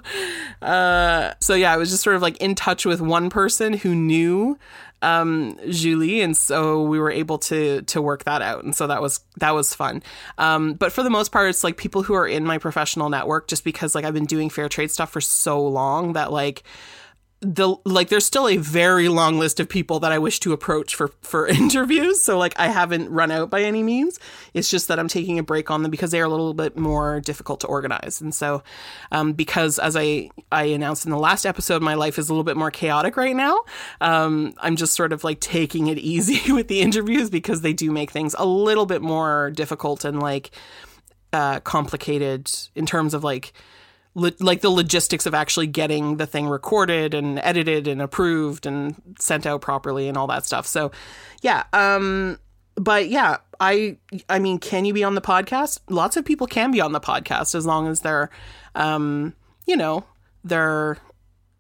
uh 0.62 1.34
so 1.40 1.54
yeah 1.54 1.74
I 1.74 1.78
was 1.78 1.92
just 1.92 2.04
sort 2.04 2.16
of 2.16 2.24
like 2.24 2.38
in 2.38 2.56
touch 2.56 2.86
with 2.86 3.02
one 3.02 3.30
person 3.30 3.74
who 3.74 3.94
knew 3.94 4.58
um, 5.02 5.58
Julie, 5.70 6.22
and 6.22 6.36
so 6.36 6.84
we 6.84 7.00
were 7.00 7.12
able 7.12 7.38
to 7.40 7.82
to 7.84 8.02
work 8.02 8.24
that 8.26 8.42
out, 8.42 8.64
and 8.64 8.76
so 8.76 8.88
that 8.88 9.02
was 9.02 9.22
that 9.38 9.52
was 9.52 9.74
fun. 9.74 10.04
Um, 10.38 10.74
but 10.74 10.92
for 10.92 11.04
the 11.04 11.10
most 11.10 11.32
part, 11.32 11.50
it's 11.50 11.64
like 11.64 11.78
people 11.78 12.04
who 12.04 12.14
are 12.14 12.28
in 12.28 12.46
my 12.46 12.58
professional 12.58 13.10
network, 13.10 13.48
just 13.48 13.64
because 13.64 13.96
like 13.96 14.06
I've 14.06 14.14
been 14.14 14.26
doing 14.26 14.50
fair 14.50 14.70
trade 14.70 14.92
stuff 14.92 15.12
for 15.12 15.22
so 15.22 15.62
long 15.62 16.14
that 16.14 16.32
like 16.32 16.64
the 17.42 17.76
like 17.86 18.10
there's 18.10 18.26
still 18.26 18.48
a 18.48 18.58
very 18.58 19.10
long 19.10 19.40
list 19.40 19.60
of 19.60 19.68
people 19.68 20.00
that 20.02 20.12
I 20.12 20.20
wish 20.20 20.40
to 20.42 20.54
approach 20.54 20.94
for 20.94 21.08
for 21.22 21.48
interviews. 21.62 22.22
So 22.22 22.38
like 22.38 22.58
I 22.60 22.68
haven't 22.68 23.10
run 23.10 23.32
out 23.32 23.50
by 23.50 23.64
any 23.64 23.82
means. 23.82 24.20
It's 24.54 24.70
just 24.70 24.88
that 24.88 25.00
I'm 25.00 25.08
taking 25.08 25.40
a 25.40 25.44
break 25.44 25.72
on 25.72 25.82
them 25.82 25.90
because 25.90 26.12
they 26.12 26.22
are 26.22 26.26
a 26.26 26.30
little 26.30 26.54
bit 26.54 26.78
more 26.78 27.20
difficult 27.20 27.60
to 27.62 27.68
organize. 27.68 28.22
And 28.22 28.34
so 28.34 28.62
um, 29.12 29.34
because 29.34 29.80
as 29.80 29.98
I 29.98 30.30
I 30.52 30.66
announced 30.66 31.06
in 31.06 31.12
the 31.12 31.18
last 31.18 31.46
episode, 31.46 31.82
my 31.82 31.96
life 31.96 32.20
is 32.20 32.30
a 32.30 32.34
little 32.34 32.44
bit 32.44 32.58
more 32.58 32.70
chaotic 32.70 33.18
right 33.18 33.36
now. 33.36 33.62
Um, 34.02 34.54
I'm 34.60 34.76
just 34.76 34.94
sort 34.94 35.12
of 35.12 35.24
like 35.24 35.40
taking 35.40 35.88
it 35.88 35.98
easy 36.12 36.54
with 36.54 36.68
the 36.68 36.82
interviews 36.82 37.32
because 37.32 37.62
they 37.62 37.74
do 37.74 37.92
make 37.92 38.12
things 38.12 38.36
a 38.38 38.46
little 38.46 38.86
bit 38.86 39.02
more 39.02 39.50
difficult 39.50 40.06
and 40.06 40.20
like 40.20 40.52
uh, 41.34 41.60
complicated 41.62 42.52
in 42.76 42.86
terms 42.86 43.16
of 43.16 43.24
like 43.24 43.54
lo- 44.16 44.32
like 44.40 44.62
the 44.62 44.70
logistics 44.70 45.26
of 45.26 45.34
actually 45.34 45.68
getting 45.68 46.18
the 46.18 46.26
thing 46.26 46.48
recorded 46.48 47.14
and 47.14 47.40
edited 47.40 47.88
and 47.88 48.02
approved 48.02 48.66
and 48.66 48.96
sent 49.20 49.46
out 49.46 49.62
properly 49.62 50.08
and 50.08 50.18
all 50.18 50.28
that 50.28 50.46
stuff. 50.46 50.66
So, 50.66 50.92
yeah, 51.42 51.64
um 51.74 52.40
but 52.76 53.10
yeah, 53.10 53.38
I 53.60 53.98
I 54.30 54.40
mean, 54.40 54.58
can 54.60 54.86
you 54.86 54.94
be 54.94 55.04
on 55.04 55.16
the 55.16 55.22
podcast? 55.22 55.80
Lots 55.90 56.18
of 56.18 56.26
people 56.26 56.48
can 56.48 56.72
be 56.72 56.82
on 56.82 56.92
the 56.92 57.02
podcast 57.02 57.56
as 57.56 57.66
long 57.66 57.88
as 57.88 58.02
they're 58.02 58.30
um 58.76 59.34
you 59.66 59.78
know, 59.78 60.06
they're 60.44 60.98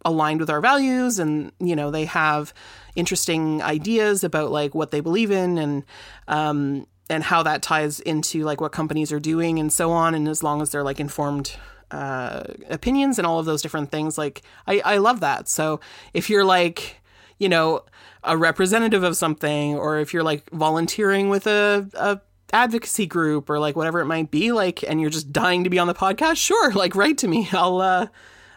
aligned 0.03 0.39
with 0.39 0.49
our 0.49 0.61
values 0.61 1.19
and 1.19 1.51
you 1.59 1.75
know, 1.75 1.91
they 1.91 2.05
have 2.05 2.53
interesting 2.95 3.61
ideas 3.61 4.23
about 4.23 4.51
like 4.51 4.75
what 4.75 4.91
they 4.91 4.99
believe 4.99 5.31
in 5.31 5.57
and 5.57 5.83
um 6.27 6.85
and 7.09 7.23
how 7.23 7.43
that 7.43 7.61
ties 7.61 7.99
into 7.99 8.43
like 8.43 8.61
what 8.61 8.71
companies 8.71 9.11
are 9.11 9.19
doing 9.19 9.59
and 9.59 9.71
so 9.71 9.91
on 9.91 10.15
and 10.15 10.27
as 10.27 10.43
long 10.43 10.61
as 10.61 10.71
they're 10.71 10.83
like 10.83 10.99
informed 10.99 11.57
uh, 11.91 12.43
opinions 12.69 13.17
and 13.17 13.25
all 13.25 13.39
of 13.39 13.45
those 13.45 13.61
different 13.61 13.91
things 13.91 14.17
like 14.17 14.41
I, 14.67 14.81
I 14.83 14.97
love 14.97 15.19
that. 15.19 15.49
So 15.49 15.79
if 16.13 16.29
you're 16.29 16.45
like 16.45 17.01
you 17.37 17.49
know 17.49 17.83
a 18.23 18.37
representative 18.37 19.03
of 19.03 19.17
something 19.17 19.75
or 19.75 19.99
if 19.99 20.13
you're 20.13 20.23
like 20.23 20.49
volunteering 20.51 21.29
with 21.29 21.47
a, 21.47 21.89
a 21.95 22.19
advocacy 22.53 23.05
group 23.05 23.49
or 23.49 23.59
like 23.59 23.75
whatever 23.75 23.99
it 23.99 24.05
might 24.05 24.29
be 24.29 24.51
like 24.51 24.83
and 24.83 25.01
you're 25.01 25.09
just 25.09 25.31
dying 25.31 25.63
to 25.63 25.69
be 25.69 25.79
on 25.79 25.87
the 25.87 25.93
podcast 25.93 26.37
sure 26.37 26.71
like 26.73 26.95
write 26.95 27.17
to 27.17 27.27
me. 27.27 27.49
I'll 27.51 27.81
uh 27.81 28.07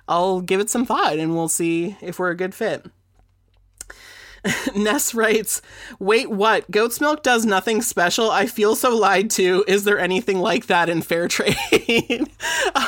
i'll 0.06 0.42
give 0.42 0.60
it 0.60 0.68
some 0.68 0.84
thought 0.84 1.18
and 1.18 1.34
we'll 1.34 1.48
see 1.48 1.96
if 2.02 2.18
we're 2.18 2.30
a 2.30 2.36
good 2.36 2.54
fit 2.54 2.84
Ness 4.74 5.14
writes, 5.14 5.62
Wait, 5.98 6.30
what? 6.30 6.70
Goat's 6.70 7.00
milk 7.00 7.22
does 7.22 7.44
nothing 7.44 7.82
special? 7.82 8.30
I 8.30 8.46
feel 8.46 8.74
so 8.76 8.94
lied 8.94 9.30
to. 9.32 9.64
Is 9.66 9.84
there 9.84 9.98
anything 9.98 10.38
like 10.38 10.66
that 10.66 10.88
in 10.88 11.02
fair 11.02 11.28
trade? 11.28 12.28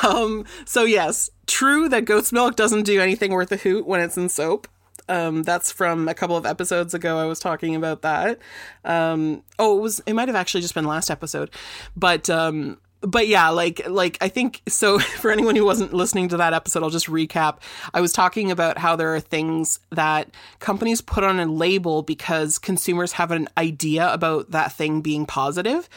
um, 0.03 0.45
so, 0.65 0.83
yes, 0.83 1.29
true 1.45 1.89
that 1.89 2.05
goat's 2.05 2.31
milk 2.31 2.55
doesn't 2.55 2.83
do 2.83 3.01
anything 3.01 3.31
worth 3.31 3.51
a 3.51 3.57
hoot 3.57 3.85
when 3.85 4.01
it's 4.01 4.17
in 4.17 4.29
soap. 4.29 4.67
Um, 5.09 5.43
that's 5.43 5.71
from 5.71 6.07
a 6.07 6.13
couple 6.13 6.35
of 6.35 6.45
episodes 6.45 6.93
ago. 6.93 7.17
I 7.17 7.25
was 7.25 7.39
talking 7.39 7.75
about 7.75 8.01
that. 8.01 8.39
Um, 8.83 9.43
oh, 9.57 9.77
it 9.77 9.81
was. 9.81 10.01
It 10.05 10.13
might 10.13 10.27
have 10.27 10.35
actually 10.35 10.61
just 10.61 10.73
been 10.73 10.85
last 10.85 11.09
episode, 11.09 11.49
but 11.95 12.29
um, 12.29 12.77
but 13.01 13.27
yeah, 13.27 13.49
like 13.49 13.87
like 13.87 14.17
I 14.21 14.29
think 14.29 14.61
so 14.67 14.99
for 15.19 15.31
anyone 15.31 15.55
who 15.55 15.65
wasn't 15.65 15.93
listening 15.93 16.29
to 16.29 16.37
that 16.37 16.53
episode, 16.53 16.83
I'll 16.83 16.89
just 16.89 17.07
recap. 17.07 17.59
I 17.93 18.01
was 18.01 18.11
talking 18.11 18.51
about 18.51 18.77
how 18.77 18.95
there 18.95 19.13
are 19.15 19.19
things 19.19 19.79
that 19.91 20.29
companies 20.59 21.01
put 21.01 21.23
on 21.23 21.39
a 21.39 21.45
label 21.45 22.01
because 22.01 22.57
consumers 22.57 23.13
have 23.13 23.31
an 23.31 23.47
idea 23.57 24.11
about 24.11 24.51
that 24.51 24.73
thing 24.73 25.01
being 25.01 25.25
positive. 25.25 25.89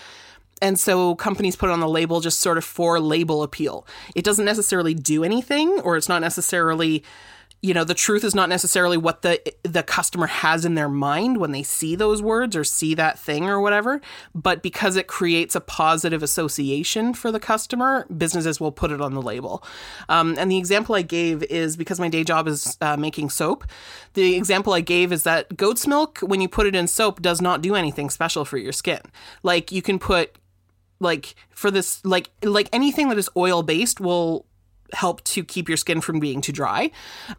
And 0.63 0.79
so 0.79 1.15
companies 1.15 1.57
put 1.57 1.71
on 1.71 1.81
the 1.81 1.89
label 1.89 2.21
just 2.21 2.41
sort 2.41 2.59
of 2.59 2.65
for 2.65 3.01
label 3.01 3.43
appeal. 3.43 3.87
It 4.15 4.25
doesn't 4.25 4.45
necessarily 4.45 4.93
do 4.93 5.25
anything 5.25 5.81
or 5.81 5.97
it's 5.97 6.09
not 6.09 6.21
necessarily 6.21 7.03
you 7.63 7.75
know 7.75 7.85
the 7.85 7.95
truth 7.95 8.25
is 8.25 8.35
not 8.35 8.49
necessarily 8.49 8.97
what 8.97 9.23
the 9.23 9.41
the 9.63 9.83
customer 9.83 10.27
has 10.27 10.65
in 10.65 10.75
their 10.75 10.89
mind 10.89 11.39
when 11.39 11.53
they 11.53 11.63
see 11.63 11.95
those 11.95 12.23
words 12.23 12.57
or 12.57 12.65
see 12.65 12.95
that 12.95 13.19
thing 13.19 13.49
or 13.49 13.61
whatever 13.61 14.01
but 14.35 14.63
because 14.63 14.97
it 14.97 15.07
creates 15.07 15.55
a 15.55 15.61
positive 15.61 16.23
association 16.23 17.13
for 17.15 17.31
the 17.31 17.41
customer 17.41 18.07
businesses 18.17 18.61
will 18.61 18.73
put 18.73 18.91
it 18.91 19.01
on 19.01 19.15
the 19.15 19.23
label. 19.23 19.63
Um, 20.09 20.37
and 20.39 20.51
the 20.51 20.59
example 20.59 20.95
i 20.95 21.03
gave 21.03 21.43
is 21.45 21.77
because 21.77 22.01
my 22.01 22.09
day 22.09 22.25
job 22.25 22.49
is 22.49 22.77
uh, 22.81 22.97
making 22.97 23.31
soap 23.31 23.65
the 24.15 24.37
example 24.37 24.73
i 24.73 24.81
gave 24.81 25.13
is 25.13 25.23
that 25.25 25.57
goat's 25.57 25.87
milk 25.87 26.19
when 26.21 26.41
you 26.41 26.49
put 26.49 26.67
it 26.67 26.75
in 26.75 26.87
soap 26.87 27.21
does 27.23 27.41
not 27.41 27.63
do 27.63 27.75
anything 27.75 28.11
special 28.11 28.45
for 28.45 28.59
your 28.59 28.73
skin. 28.73 29.01
Like 29.43 29.73
you 29.73 29.83
can 29.83 29.99
put 29.99 30.37
like 30.99 31.35
for 31.51 31.71
this 31.71 32.05
like 32.05 32.31
like 32.43 32.69
anything 32.73 33.09
that 33.09 33.19
is 33.19 33.31
oil 33.37 33.63
based 33.63 34.01
will 34.01 34.47
help 34.95 35.23
to 35.25 35.45
keep 35.45 35.69
your 35.69 35.77
skin 35.77 36.01
from 36.01 36.21
being 36.21 36.41
too 36.41 36.53
dry. 36.53 36.91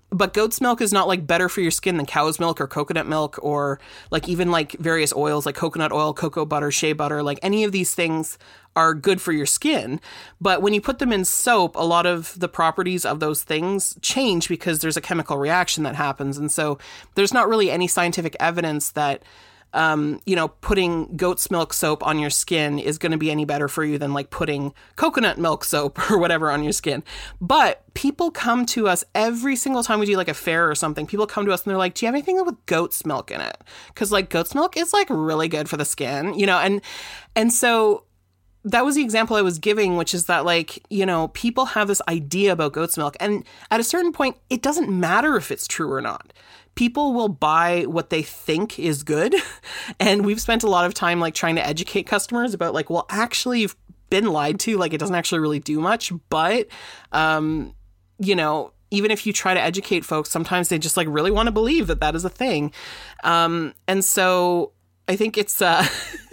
But 0.09 0.33
goat's 0.33 0.61
milk 0.61 0.81
is 0.81 0.93
not 0.93 1.07
like 1.07 1.27
better 1.27 1.49
for 1.49 1.61
your 1.61 1.71
skin 1.71 1.97
than 1.97 2.05
cow's 2.05 2.39
milk 2.39 2.59
or 2.61 2.67
coconut 2.67 3.07
milk 3.07 3.39
or 3.41 3.79
like 4.09 4.27
even 4.27 4.51
like 4.51 4.73
various 4.73 5.13
oils 5.13 5.45
like 5.45 5.55
coconut 5.55 5.91
oil, 5.91 6.13
cocoa 6.13 6.45
butter, 6.45 6.71
shea 6.71 6.93
butter, 6.93 7.23
like 7.23 7.39
any 7.41 7.63
of 7.63 7.71
these 7.71 7.93
things 7.93 8.37
are 8.75 8.93
good 8.93 9.21
for 9.21 9.31
your 9.31 9.45
skin. 9.45 9.99
But 10.39 10.61
when 10.61 10.73
you 10.73 10.81
put 10.81 10.99
them 10.99 11.11
in 11.11 11.25
soap, 11.25 11.75
a 11.75 11.85
lot 11.85 12.05
of 12.05 12.39
the 12.39 12.47
properties 12.47 13.05
of 13.05 13.19
those 13.19 13.43
things 13.43 13.97
change 14.01 14.47
because 14.47 14.79
there's 14.79 14.97
a 14.97 15.01
chemical 15.01 15.37
reaction 15.37 15.83
that 15.83 15.95
happens. 15.95 16.37
And 16.37 16.51
so 16.51 16.77
there's 17.15 17.33
not 17.33 17.49
really 17.49 17.69
any 17.69 17.87
scientific 17.87 18.35
evidence 18.39 18.91
that 18.91 19.23
um, 19.73 20.19
you 20.25 20.35
know, 20.35 20.49
putting 20.49 21.15
goat's 21.15 21.49
milk 21.49 21.73
soap 21.73 22.05
on 22.05 22.19
your 22.19 22.29
skin 22.29 22.79
is 22.79 22.97
going 22.97 23.11
to 23.11 23.17
be 23.17 23.31
any 23.31 23.45
better 23.45 23.67
for 23.67 23.85
you 23.85 23.97
than 23.97 24.13
like 24.13 24.29
putting 24.29 24.73
coconut 24.95 25.37
milk 25.37 25.63
soap 25.63 25.99
or 26.11 26.17
whatever 26.17 26.51
on 26.51 26.63
your 26.63 26.73
skin. 26.73 27.03
But 27.39 27.83
people 27.93 28.31
come 28.31 28.65
to 28.67 28.87
us 28.87 29.03
every 29.15 29.55
single 29.55 29.83
time 29.83 29.99
we 29.99 30.05
do 30.05 30.17
like 30.17 30.27
a 30.27 30.33
fair 30.33 30.69
or 30.69 30.75
something. 30.75 31.07
People 31.07 31.27
come 31.27 31.45
to 31.45 31.51
us 31.51 31.63
and 31.63 31.71
they're 31.71 31.77
like, 31.77 31.93
"Do 31.93 32.05
you 32.05 32.07
have 32.07 32.15
anything 32.15 32.43
with 32.43 32.65
goat's 32.65 33.05
milk 33.05 33.31
in 33.31 33.41
it?" 33.41 33.57
Because 33.87 34.11
like 34.11 34.29
goat's 34.29 34.55
milk 34.55 34.77
is 34.77 34.93
like 34.93 35.07
really 35.09 35.47
good 35.47 35.69
for 35.69 35.77
the 35.77 35.85
skin, 35.85 36.33
you 36.33 36.45
know, 36.45 36.57
and 36.57 36.81
and 37.35 37.53
so 37.53 38.03
that 38.63 38.85
was 38.85 38.95
the 38.95 39.01
example 39.01 39.35
I 39.35 39.41
was 39.41 39.59
giving, 39.59 39.97
which 39.97 40.13
is 40.13 40.25
that, 40.25 40.45
like, 40.45 40.83
you 40.89 41.05
know, 41.05 41.29
people 41.29 41.65
have 41.65 41.87
this 41.87 42.01
idea 42.07 42.51
about 42.53 42.73
goat's 42.73 42.97
milk. 42.97 43.15
And 43.19 43.43
at 43.69 43.79
a 43.79 43.83
certain 43.83 44.11
point, 44.11 44.37
it 44.49 44.61
doesn't 44.61 44.89
matter 44.89 45.35
if 45.35 45.51
it's 45.51 45.67
true 45.67 45.91
or 45.91 46.01
not 46.01 46.33
people 46.75 47.13
will 47.13 47.27
buy 47.27 47.83
what 47.83 48.09
they 48.09 48.21
think 48.21 48.79
is 48.79 49.03
good. 49.03 49.35
And 49.99 50.25
we've 50.25 50.39
spent 50.39 50.63
a 50.63 50.69
lot 50.69 50.85
of 50.85 50.93
time 50.93 51.19
like 51.19 51.33
trying 51.33 51.55
to 51.55 51.65
educate 51.65 52.03
customers 52.03 52.53
about 52.53 52.73
like, 52.73 52.89
well, 52.89 53.05
actually 53.09 53.61
you've 53.61 53.75
been 54.09 54.25
lied 54.25 54.59
to. 54.61 54.77
Like 54.77 54.93
it 54.93 54.99
doesn't 54.99 55.15
actually 55.15 55.39
really 55.39 55.59
do 55.59 55.79
much, 55.79 56.11
but 56.29 56.67
um, 57.11 57.75
you 58.19 58.35
know, 58.35 58.73
even 58.91 59.11
if 59.11 59.25
you 59.25 59.33
try 59.33 59.53
to 59.53 59.61
educate 59.61 60.05
folks, 60.05 60.29
sometimes 60.29 60.69
they 60.69 60.77
just 60.77 60.97
like 60.97 61.07
really 61.09 61.31
want 61.31 61.47
to 61.47 61.51
believe 61.51 61.87
that 61.87 61.99
that 61.99 62.15
is 62.15 62.25
a 62.25 62.29
thing. 62.29 62.71
Um, 63.23 63.73
and 63.87 64.03
so 64.03 64.73
I 65.07 65.15
think 65.15 65.37
it's 65.37 65.61
uh, 65.61 65.85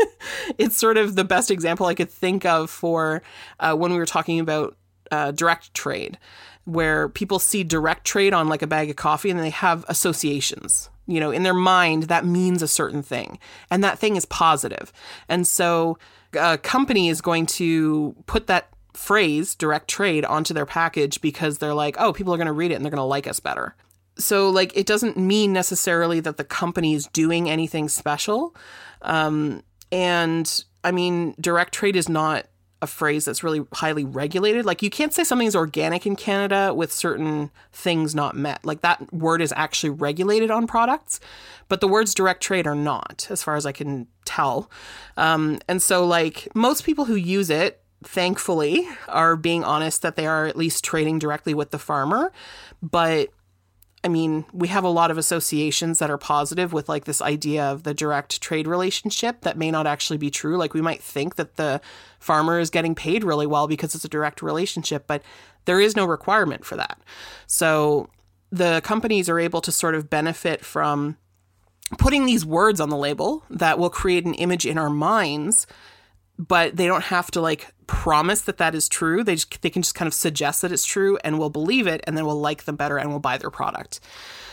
it's 0.58 0.76
sort 0.76 0.96
of 0.96 1.14
the 1.14 1.24
best 1.24 1.50
example 1.50 1.86
I 1.86 1.94
could 1.94 2.10
think 2.10 2.44
of 2.44 2.70
for 2.70 3.22
uh, 3.60 3.74
when 3.74 3.92
we 3.92 3.98
were 3.98 4.06
talking 4.06 4.40
about 4.40 4.76
uh, 5.10 5.30
direct 5.30 5.74
trade 5.74 6.18
where 6.64 7.08
people 7.08 7.38
see 7.38 7.64
direct 7.64 8.04
trade 8.04 8.34
on 8.34 8.46
like 8.48 8.60
a 8.60 8.66
bag 8.66 8.90
of 8.90 8.96
coffee 8.96 9.30
and 9.30 9.40
they 9.40 9.50
have 9.50 9.84
associations. 9.88 10.90
You 11.06 11.20
know, 11.20 11.30
in 11.30 11.42
their 11.42 11.54
mind, 11.54 12.04
that 12.04 12.26
means 12.26 12.60
a 12.60 12.68
certain 12.68 13.02
thing, 13.02 13.38
and 13.70 13.82
that 13.82 13.98
thing 13.98 14.16
is 14.16 14.26
positive. 14.26 14.92
And 15.26 15.46
so 15.46 15.98
a 16.34 16.58
company 16.58 17.08
is 17.08 17.22
going 17.22 17.46
to 17.46 18.14
put 18.26 18.46
that 18.48 18.68
phrase, 18.92 19.54
direct 19.54 19.88
trade, 19.88 20.26
onto 20.26 20.52
their 20.52 20.66
package 20.66 21.22
because 21.22 21.58
they're 21.58 21.72
like, 21.72 21.96
oh, 21.98 22.12
people 22.12 22.34
are 22.34 22.36
going 22.36 22.46
to 22.46 22.52
read 22.52 22.70
it 22.70 22.74
and 22.74 22.84
they're 22.84 22.90
going 22.90 22.98
to 22.98 23.04
like 23.04 23.26
us 23.26 23.40
better. 23.40 23.74
So, 24.18 24.50
like, 24.50 24.76
it 24.76 24.86
doesn't 24.86 25.16
mean 25.16 25.52
necessarily 25.52 26.20
that 26.20 26.36
the 26.36 26.44
company 26.44 26.94
is 26.94 27.06
doing 27.06 27.48
anything 27.48 27.88
special. 27.88 28.54
Um, 29.02 29.62
and 29.92 30.64
I 30.84 30.92
mean, 30.92 31.34
direct 31.40 31.72
trade 31.74 31.96
is 31.96 32.08
not 32.08 32.46
a 32.80 32.86
phrase 32.86 33.24
that's 33.24 33.42
really 33.42 33.64
highly 33.72 34.04
regulated. 34.04 34.64
Like 34.64 34.82
you 34.82 34.90
can't 34.90 35.12
say 35.12 35.24
something's 35.24 35.56
organic 35.56 36.06
in 36.06 36.14
Canada 36.14 36.72
with 36.72 36.92
certain 36.92 37.50
things 37.72 38.14
not 38.14 38.36
met. 38.36 38.64
Like 38.64 38.82
that 38.82 39.12
word 39.12 39.42
is 39.42 39.52
actually 39.56 39.90
regulated 39.90 40.50
on 40.50 40.66
products, 40.66 41.18
but 41.68 41.80
the 41.80 41.88
words 41.88 42.14
direct 42.14 42.42
trade 42.42 42.66
are 42.66 42.76
not, 42.76 43.26
as 43.30 43.42
far 43.42 43.56
as 43.56 43.66
I 43.66 43.72
can 43.72 44.06
tell. 44.24 44.70
Um, 45.16 45.58
and 45.68 45.82
so, 45.82 46.06
like 46.06 46.48
most 46.54 46.84
people 46.84 47.06
who 47.06 47.16
use 47.16 47.50
it, 47.50 47.82
thankfully, 48.04 48.88
are 49.08 49.34
being 49.34 49.64
honest 49.64 50.02
that 50.02 50.14
they 50.14 50.26
are 50.26 50.46
at 50.46 50.56
least 50.56 50.84
trading 50.84 51.18
directly 51.18 51.54
with 51.54 51.72
the 51.72 51.78
farmer. 51.80 52.32
But 52.80 53.30
I 54.04 54.08
mean, 54.08 54.44
we 54.52 54.68
have 54.68 54.84
a 54.84 54.88
lot 54.88 55.10
of 55.10 55.18
associations 55.18 55.98
that 55.98 56.10
are 56.10 56.18
positive 56.18 56.72
with 56.72 56.88
like 56.88 57.04
this 57.04 57.20
idea 57.20 57.64
of 57.64 57.82
the 57.82 57.94
direct 57.94 58.40
trade 58.40 58.68
relationship 58.68 59.40
that 59.40 59.58
may 59.58 59.70
not 59.70 59.86
actually 59.86 60.18
be 60.18 60.30
true. 60.30 60.56
Like 60.56 60.72
we 60.72 60.80
might 60.80 61.02
think 61.02 61.34
that 61.34 61.56
the 61.56 61.80
farmer 62.20 62.60
is 62.60 62.70
getting 62.70 62.94
paid 62.94 63.24
really 63.24 63.46
well 63.46 63.66
because 63.66 63.94
it's 63.94 64.04
a 64.04 64.08
direct 64.08 64.40
relationship, 64.40 65.06
but 65.06 65.22
there 65.64 65.80
is 65.80 65.96
no 65.96 66.04
requirement 66.04 66.64
for 66.64 66.76
that. 66.76 67.00
So 67.46 68.08
the 68.50 68.80
companies 68.84 69.28
are 69.28 69.40
able 69.40 69.60
to 69.62 69.72
sort 69.72 69.94
of 69.96 70.08
benefit 70.08 70.64
from 70.64 71.16
putting 71.98 72.24
these 72.24 72.46
words 72.46 72.80
on 72.80 72.90
the 72.90 72.96
label 72.96 73.44
that 73.50 73.78
will 73.78 73.90
create 73.90 74.24
an 74.26 74.34
image 74.34 74.64
in 74.64 74.78
our 74.78 74.90
minds 74.90 75.66
but 76.38 76.76
they 76.76 76.86
don't 76.86 77.04
have 77.04 77.30
to 77.32 77.40
like 77.40 77.72
promise 77.86 78.42
that 78.42 78.58
that 78.58 78.74
is 78.74 78.88
true. 78.88 79.24
They 79.24 79.34
just 79.34 79.60
they 79.62 79.70
can 79.70 79.82
just 79.82 79.94
kind 79.94 80.06
of 80.06 80.14
suggest 80.14 80.62
that 80.62 80.72
it's 80.72 80.84
true 80.84 81.18
and 81.24 81.38
we'll 81.38 81.50
believe 81.50 81.86
it 81.86 82.02
and 82.06 82.16
then 82.16 82.24
we'll 82.24 82.40
like 82.40 82.64
them 82.64 82.76
better 82.76 82.96
and 82.96 83.10
we'll 83.10 83.18
buy 83.18 83.38
their 83.38 83.50
product. 83.50 84.00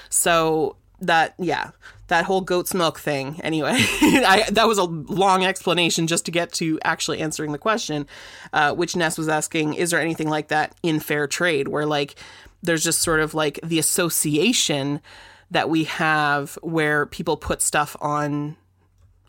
So 0.09 0.77
that 1.01 1.35
yeah, 1.37 1.71
that 2.07 2.25
whole 2.25 2.41
goat's 2.41 2.73
milk 2.73 2.99
thing. 2.99 3.39
Anyway, 3.43 3.73
I, 3.77 4.45
that 4.51 4.67
was 4.67 4.77
a 4.77 4.83
long 4.83 5.45
explanation 5.45 6.07
just 6.07 6.25
to 6.25 6.31
get 6.31 6.51
to 6.53 6.79
actually 6.83 7.19
answering 7.19 7.51
the 7.51 7.57
question, 7.57 8.07
uh, 8.53 8.73
which 8.73 8.95
Ness 8.95 9.17
was 9.17 9.29
asking: 9.29 9.75
Is 9.75 9.91
there 9.91 9.99
anything 9.99 10.29
like 10.29 10.47
that 10.47 10.75
in 10.81 10.99
fair 10.99 11.27
trade 11.27 11.67
where 11.67 11.85
like 11.85 12.15
there's 12.63 12.83
just 12.83 13.01
sort 13.01 13.19
of 13.19 13.33
like 13.33 13.59
the 13.61 13.77
association 13.77 15.01
that 15.51 15.69
we 15.69 15.83
have 15.83 16.57
where 16.63 17.05
people 17.05 17.37
put 17.37 17.61
stuff 17.61 17.95
on 18.01 18.57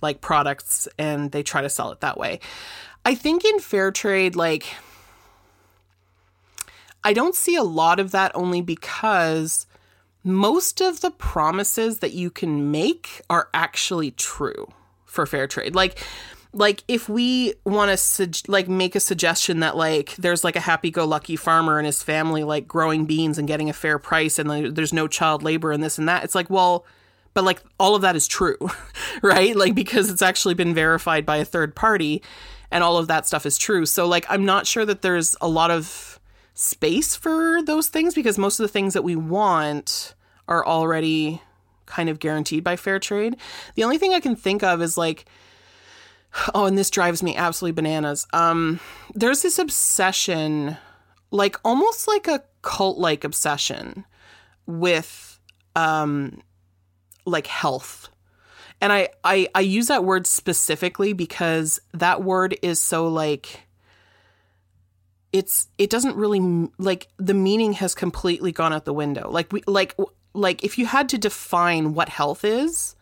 like 0.03 0.21
products 0.21 0.88
and 0.99 1.33
they 1.33 1.43
try 1.43 1.62
to 1.62 1.69
sell 1.69 1.91
it 1.93 2.00
that 2.00 2.19
way. 2.19 2.41
I 3.05 3.15
think 3.15 3.45
in 3.45 3.61
fair 3.61 3.91
trade, 3.91 4.37
like, 4.37 4.67
I 7.05 7.12
don't 7.12 7.35
see 7.35 7.55
a 7.55 7.62
lot 7.62 8.00
of 8.00 8.11
that 8.11 8.33
only 8.35 8.61
because 8.61 9.67
most 10.25 10.81
of 10.81 11.03
the 11.03 11.12
promises 11.12 12.00
that 12.00 12.12
you 12.12 12.31
can 12.31 12.73
make 12.73 13.23
are 13.31 13.49
actually 13.55 14.11
true 14.11 14.67
for 15.05 15.25
fair 15.25 15.47
trade. 15.47 15.76
Like 15.76 15.99
like 16.53 16.83
if 16.88 17.09
we 17.09 17.55
want 17.65 17.91
to 17.91 17.97
su- 17.97 18.31
like 18.49 18.67
make 18.67 18.97
a 18.97 19.00
suggestion 19.00 19.61
that 19.61 19.76
like 19.76 20.17
there's 20.17 20.43
like 20.43 20.57
a 20.57 20.61
happy-go-lucky 20.61 21.37
farmer 21.37 21.79
and 21.79 21.87
his 21.87 22.03
family 22.03 22.45
like 22.45 22.67
growing 22.67 23.05
beans 23.05 23.38
and 23.38 23.47
getting 23.47 23.69
a 23.69 23.75
fair 23.75 23.99
price 23.99 24.38
and 24.38 24.49
like, 24.49 24.75
there's 24.75 24.93
no 24.93 25.07
child 25.07 25.43
labor 25.43 25.71
and 25.71 25.83
this 25.83 25.99
and 25.99 26.09
that 26.09 26.25
it's 26.25 26.35
like 26.35 26.49
well 26.49 26.87
but 27.37 27.45
like 27.45 27.62
all 27.78 27.95
of 27.95 28.00
that 28.00 28.16
is 28.16 28.26
true 28.26 28.57
right? 29.23 29.55
Like 29.55 29.75
because 29.75 30.11
it's 30.11 30.23
actually 30.23 30.55
been 30.55 30.73
verified 30.73 31.26
by 31.26 31.37
a 31.37 31.45
third 31.45 31.76
party 31.76 32.23
and 32.71 32.83
all 32.83 32.97
of 32.97 33.09
that 33.09 33.26
stuff 33.26 33.45
is 33.45 33.59
true. 33.59 33.85
So 33.85 34.07
like 34.09 34.25
i'm 34.31 34.47
not 34.47 34.66
sure 34.66 34.87
that 34.87 35.02
there's 35.02 35.37
a 35.43 35.47
lot 35.47 35.71
of 35.71 36.19
space 36.55 37.14
for 37.14 37.62
those 37.62 37.88
things 37.88 38.14
because 38.14 38.38
most 38.38 38.59
of 38.59 38.64
the 38.64 38.73
things 38.73 38.95
that 38.95 39.05
we 39.05 39.14
want 39.16 40.14
are 40.49 40.66
already 40.66 41.43
kind 41.85 42.09
of 42.09 42.19
guaranteed 42.19 42.64
by 42.64 42.75
fair 42.75 42.99
trade. 42.99 43.37
The 43.75 43.85
only 43.85 43.99
thing 43.99 44.14
i 44.14 44.21
can 44.21 44.35
think 44.35 44.62
of 44.62 44.81
is 44.81 44.97
like 44.97 45.26
Oh, 46.55 46.64
and 46.64 46.78
this 46.78 46.90
drives 46.90 47.23
me 47.23 47.37
absolutely 47.37 47.75
bananas. 47.75 48.26
Um, 48.33 48.81
there's 49.14 49.43
this 49.43 49.59
obsession, 49.59 50.78
like 51.31 51.57
almost 51.64 52.09
like 52.09 52.28
a 52.28 52.43
cult 52.62 52.97
like 52.97 53.25
obsession 53.25 54.07
with 54.66 55.38
um 55.76 56.43
like 57.26 57.47
health. 57.47 58.09
And 58.80 58.92
I, 58.92 59.09
I 59.25 59.49
I 59.54 59.61
use 59.61 59.88
that 59.88 60.04
word 60.04 60.26
specifically 60.26 61.12
because 61.12 61.80
that 61.92 62.23
word 62.23 62.56
is 62.62 62.83
so 62.83 63.09
like 63.09 63.66
it's 65.33 65.68
it 65.78 65.90
doesn't 65.90 66.16
really 66.16 66.71
like 66.78 67.09
the 67.18 67.35
meaning 67.35 67.75
has 67.75 67.95
completely 67.95 68.52
gone 68.52 68.73
out 68.73 68.85
the 68.85 68.92
window. 68.92 69.30
Like 69.30 69.52
we 69.52 69.62
like 69.66 69.95
like 70.35 70.62
if 70.64 70.78
you 70.78 70.87
had 70.87 71.09
to 71.11 71.18
define 71.18 71.95
what 71.95 72.09
health 72.09 72.45
is, 72.45 72.95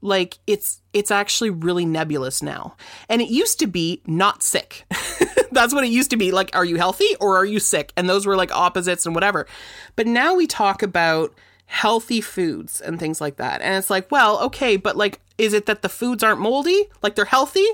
like 0.00 0.38
it's 0.46 0.82
it's 0.92 1.10
actually 1.10 1.50
really 1.50 1.84
nebulous 1.84 2.42
now. 2.42 2.76
And 3.08 3.22
it 3.22 3.28
used 3.28 3.58
to 3.60 3.66
be 3.66 4.02
not 4.06 4.42
sick. 4.42 4.84
That's 5.52 5.74
what 5.74 5.84
it 5.84 5.90
used 5.90 6.10
to 6.10 6.16
be. 6.16 6.32
Like 6.32 6.50
are 6.54 6.64
you 6.64 6.76
healthy 6.76 7.16
or 7.20 7.36
are 7.36 7.44
you 7.44 7.60
sick? 7.60 7.92
And 7.96 8.08
those 8.08 8.26
were 8.26 8.36
like 8.36 8.52
opposites 8.52 9.06
and 9.06 9.14
whatever. 9.14 9.46
But 9.96 10.06
now 10.06 10.34
we 10.34 10.46
talk 10.46 10.82
about 10.82 11.34
healthy 11.72 12.20
foods 12.20 12.82
and 12.82 13.00
things 13.00 13.18
like 13.18 13.36
that. 13.36 13.62
And 13.62 13.74
it's 13.76 13.88
like, 13.88 14.10
well, 14.10 14.38
okay, 14.40 14.76
but 14.76 14.94
like 14.94 15.20
is 15.38 15.54
it 15.54 15.66
that 15.66 15.82
the 15.82 15.88
foods 15.88 16.22
aren't 16.22 16.40
moldy? 16.40 16.84
Like 17.02 17.14
they're 17.14 17.24
healthy? 17.24 17.66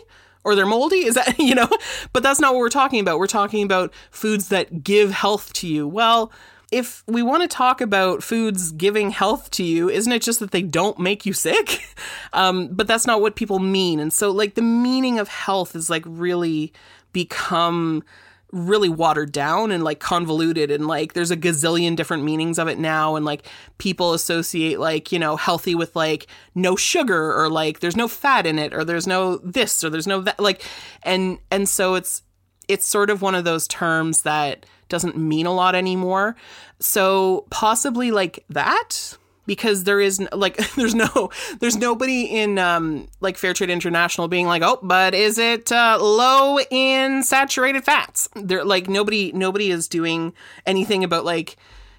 or 0.45 0.55
they're 0.55 0.65
moldy 0.65 1.05
is 1.05 1.17
that 1.17 1.37
you 1.39 1.53
know 1.53 1.69
but 2.13 2.23
that's 2.23 2.39
not 2.39 2.55
what 2.55 2.61
we're 2.61 2.69
talking 2.69 3.01
about 3.01 3.19
we're 3.19 3.27
talking 3.27 3.65
about 3.65 3.93
foods 4.13 4.49
that 4.49 4.85
give 4.85 5.11
health 5.11 5.53
to 5.53 5.67
you 5.67 5.87
well 5.87 6.33
if 6.71 7.03
we 7.07 7.23
want 7.23 7.43
to 7.43 7.49
talk 7.49 7.81
about 7.81 8.23
foods 8.23 8.73
giving 8.73 9.11
health 9.11 9.51
to 9.53 9.65
you, 9.65 9.89
isn't 9.89 10.13
it 10.13 10.21
just 10.21 10.39
that 10.41 10.51
they 10.51 10.61
don't 10.61 10.99
make 10.99 11.27
you 11.27 11.33
sick? 11.33 11.85
Um, 12.35 12.69
but 12.69 12.87
that's 12.87 13.07
not 13.07 13.23
what 13.23 13.37
people 13.37 13.59
mean. 13.59 13.99
And 13.99 14.13
so, 14.13 14.31
like, 14.31 14.55
the 14.55 14.61
meaning 14.61 15.19
of 15.19 15.29
health 15.29 15.75
is 15.75 15.89
like 15.89 16.05
really 16.07 16.75
become 17.13 18.05
really 18.51 18.89
watered 18.89 19.31
down 19.31 19.71
and 19.71 19.85
like 19.85 20.01
convoluted 20.01 20.71
and 20.71 20.87
like 20.87 21.13
there's 21.13 21.31
a 21.31 21.37
gazillion 21.37 21.95
different 21.95 22.25
meanings 22.25 22.59
of 22.59 22.67
it 22.67 22.79
now 22.79 23.15
and 23.15 23.27
like 23.27 23.45
people 23.77 24.15
associate 24.15 24.81
like 24.81 25.13
you 25.13 25.19
know 25.19 25.37
healthy 25.37 25.75
with 25.75 25.95
like 25.95 26.27
no 26.55 26.75
sugar 26.75 27.35
or 27.35 27.51
like 27.51 27.81
there's 27.81 27.97
no 27.97 28.09
fat 28.09 28.47
in 28.47 28.59
it 28.59 28.73
or 28.73 28.85
there's 28.85 29.07
no 29.07 29.37
this 29.39 29.85
or 29.85 29.91
there's 29.91 30.07
no 30.07 30.23
that 30.23 30.41
like 30.41 30.63
and 31.03 31.39
and 31.51 31.69
so 31.69 31.95
it's 31.95 32.23
it's 32.69 32.87
sort 32.87 33.11
of 33.11 33.21
one 33.21 33.35
of 33.35 33.45
those 33.45 33.69
terms 33.69 34.23
that 34.23 34.65
doesn't 34.89 35.17
mean 35.17 35.47
a 35.47 35.55
lot 35.55 35.75
anymore. 35.75 36.37
So 36.81 37.47
possibly 37.51 38.11
like 38.11 38.45
that 38.51 39.17
because 39.49 39.83
there 39.83 40.01
is 40.01 40.21
like 40.33 40.57
there's 40.77 40.95
no 40.95 41.31
there's 41.59 41.77
nobody 41.77 42.25
in 42.25 42.59
um 42.59 43.09
like 43.21 43.37
Fair 43.37 43.53
Trade 43.53 43.71
International 43.71 44.29
being 44.29 44.47
like 44.47 44.63
oh 44.63 44.79
but 44.83 45.15
is 45.15 45.39
it 45.39 45.73
uh, 45.73 45.99
low 46.01 46.61
in 46.71 47.25
saturated 47.25 47.83
fats 47.83 48.29
they're 48.37 48.65
like 48.65 48.89
nobody 48.89 49.33
nobody 49.33 49.71
is 49.71 49.89
doing 49.89 50.33
anything 50.67 51.03
about 51.03 51.25
like 51.25 51.57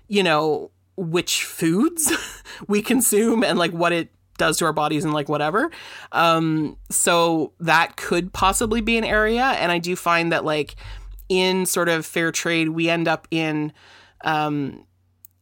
you 0.07 0.23
know 0.23 0.71
which 0.95 1.43
foods 1.43 2.13
we 2.67 2.81
consume 2.81 3.43
and 3.43 3.59
like 3.59 3.71
what 3.71 3.91
it 3.91 4.09
does 4.38 4.57
to 4.57 4.63
our 4.65 4.71
bodies 4.71 5.03
and 5.03 5.13
like 5.13 5.27
whatever 5.27 5.69
um 6.13 6.77
so 6.89 7.51
that 7.59 7.97
could 7.97 8.31
possibly 8.31 8.79
be 8.79 8.97
an 8.97 9.03
area 9.03 9.43
and 9.43 9.69
I 9.69 9.79
do 9.79 9.97
find 9.97 10.31
that 10.31 10.45
like 10.45 10.75
in 11.29 11.67
sort 11.67 11.88
of 11.88 12.05
fair 12.05 12.31
trade, 12.31 12.69
we 12.69 12.89
end 12.89 13.07
up 13.07 13.27
in. 13.31 13.71
Um, 14.25 14.85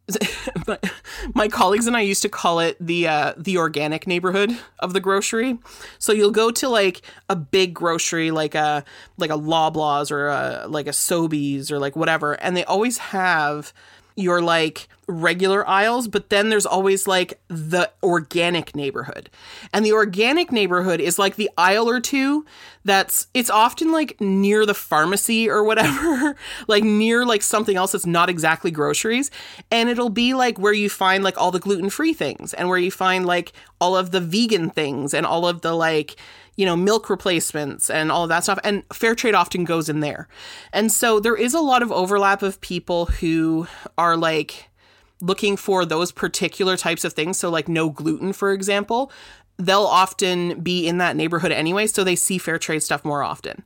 my 1.33 1.47
colleagues 1.47 1.87
and 1.87 1.97
I 1.97 2.01
used 2.01 2.21
to 2.21 2.29
call 2.29 2.59
it 2.59 2.77
the 2.79 3.07
uh, 3.07 3.33
the 3.37 3.57
organic 3.57 4.07
neighborhood 4.07 4.57
of 4.79 4.93
the 4.93 4.99
grocery. 4.99 5.57
So 5.99 6.13
you'll 6.13 6.31
go 6.31 6.51
to 6.51 6.69
like 6.69 7.01
a 7.29 7.35
big 7.35 7.73
grocery, 7.73 8.31
like 8.31 8.55
a 8.55 8.83
like 9.17 9.29
a 9.29 9.37
Loblaws 9.37 10.11
or 10.11 10.27
a, 10.27 10.65
like 10.67 10.87
a 10.87 10.91
Sobeys 10.91 11.71
or 11.71 11.79
like 11.79 11.95
whatever, 11.95 12.33
and 12.33 12.55
they 12.55 12.63
always 12.63 12.97
have 12.97 13.73
your 14.17 14.41
like 14.41 14.89
regular 15.07 15.65
aisles, 15.67 16.07
but 16.07 16.29
then 16.29 16.49
there's 16.49 16.65
always 16.65 17.07
like 17.07 17.39
the 17.47 17.89
organic 18.03 18.75
neighborhood. 18.75 19.29
And 19.71 19.85
the 19.85 19.93
organic 19.93 20.51
neighborhood 20.51 20.99
is 20.99 21.17
like 21.17 21.37
the 21.37 21.49
aisle 21.57 21.89
or 21.89 22.01
two 22.01 22.45
that's 22.83 23.27
it's 23.33 23.49
often 23.49 23.91
like 23.91 24.19
near 24.19 24.65
the 24.65 24.73
pharmacy 24.73 25.49
or 25.49 25.63
whatever, 25.63 26.35
like 26.67 26.83
near 26.83 27.25
like 27.25 27.41
something 27.41 27.77
else 27.77 27.93
that's 27.93 28.05
not 28.05 28.29
exactly 28.29 28.71
groceries. 28.71 29.31
And 29.71 29.87
it'll 29.87 30.09
be 30.09 30.33
like 30.33 30.59
where 30.59 30.73
you 30.73 30.89
find 30.89 31.23
like 31.23 31.37
all 31.37 31.51
the 31.51 31.59
gluten-free 31.59 32.13
things 32.13 32.53
and 32.53 32.67
where 32.67 32.77
you 32.79 32.91
find 32.91 33.25
like 33.25 33.53
all 33.79 33.95
of 33.95 34.11
the 34.11 34.19
vegan 34.19 34.71
things 34.71 35.13
and 35.13 35.25
all 35.25 35.47
of 35.47 35.61
the 35.61 35.73
like 35.73 36.17
you 36.57 36.65
know, 36.65 36.75
milk 36.75 37.09
replacements 37.09 37.89
and 37.89 38.11
all 38.11 38.23
of 38.23 38.29
that 38.29 38.43
stuff. 38.43 38.59
And 38.63 38.83
fair 38.91 39.15
trade 39.15 39.35
often 39.35 39.63
goes 39.63 39.87
in 39.87 40.01
there. 40.01 40.27
And 40.73 40.91
so 40.91 41.19
there 41.19 41.35
is 41.35 41.53
a 41.53 41.61
lot 41.61 41.81
of 41.81 41.91
overlap 41.91 42.41
of 42.41 42.59
people 42.59 43.05
who 43.05 43.67
are 43.97 44.17
like 44.17 44.67
looking 45.21 45.55
for 45.55 45.85
those 45.85 46.11
particular 46.11 46.75
types 46.75 47.05
of 47.05 47.13
things. 47.13 47.37
So, 47.37 47.49
like 47.49 47.69
no 47.69 47.89
gluten, 47.89 48.33
for 48.33 48.51
example, 48.51 49.11
they'll 49.57 49.81
often 49.81 50.59
be 50.59 50.87
in 50.87 50.97
that 50.97 51.15
neighborhood 51.15 51.51
anyway. 51.51 51.87
So 51.87 52.03
they 52.03 52.15
see 52.15 52.37
fair 52.37 52.59
trade 52.59 52.83
stuff 52.83 53.05
more 53.05 53.23
often. 53.23 53.63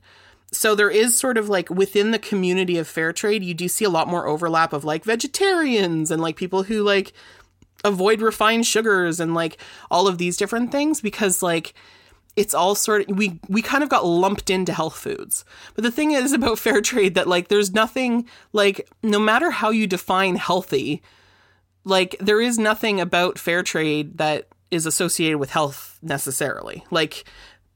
So 0.52 0.74
there 0.74 0.90
is 0.90 1.18
sort 1.18 1.38
of 1.38 1.48
like 1.48 1.70
within 1.70 2.10
the 2.10 2.18
community 2.18 2.76
of 2.76 2.86
fair 2.86 3.12
trade, 3.12 3.42
you 3.42 3.54
do 3.54 3.68
see 3.68 3.86
a 3.86 3.90
lot 3.90 4.06
more 4.06 4.26
overlap 4.26 4.74
of 4.74 4.84
like 4.84 5.04
vegetarians 5.04 6.10
and 6.10 6.20
like 6.20 6.36
people 6.36 6.64
who 6.64 6.82
like 6.82 7.14
avoid 7.84 8.20
refined 8.20 8.66
sugars 8.66 9.18
and 9.18 9.34
like 9.34 9.56
all 9.90 10.06
of 10.06 10.18
these 10.18 10.36
different 10.36 10.70
things 10.70 11.00
because 11.00 11.42
like 11.42 11.74
it's 12.36 12.54
all 12.54 12.74
sort 12.74 13.08
of 13.08 13.16
we 13.16 13.38
we 13.48 13.62
kind 13.62 13.82
of 13.82 13.90
got 13.90 14.06
lumped 14.06 14.50
into 14.50 14.72
health 14.72 14.96
foods. 14.96 15.44
But 15.74 15.84
the 15.84 15.90
thing 15.90 16.12
is 16.12 16.32
about 16.32 16.58
fair 16.58 16.80
trade 16.80 17.14
that 17.14 17.28
like 17.28 17.48
there's 17.48 17.72
nothing 17.72 18.26
like 18.52 18.88
no 19.02 19.18
matter 19.18 19.50
how 19.50 19.70
you 19.70 19.86
define 19.86 20.36
healthy, 20.36 21.02
like 21.84 22.16
there 22.20 22.40
is 22.40 22.58
nothing 22.58 23.00
about 23.00 23.38
fair 23.38 23.62
trade 23.62 24.18
that 24.18 24.48
is 24.70 24.86
associated 24.86 25.38
with 25.38 25.50
health 25.50 25.98
necessarily. 26.02 26.84
Like 26.90 27.24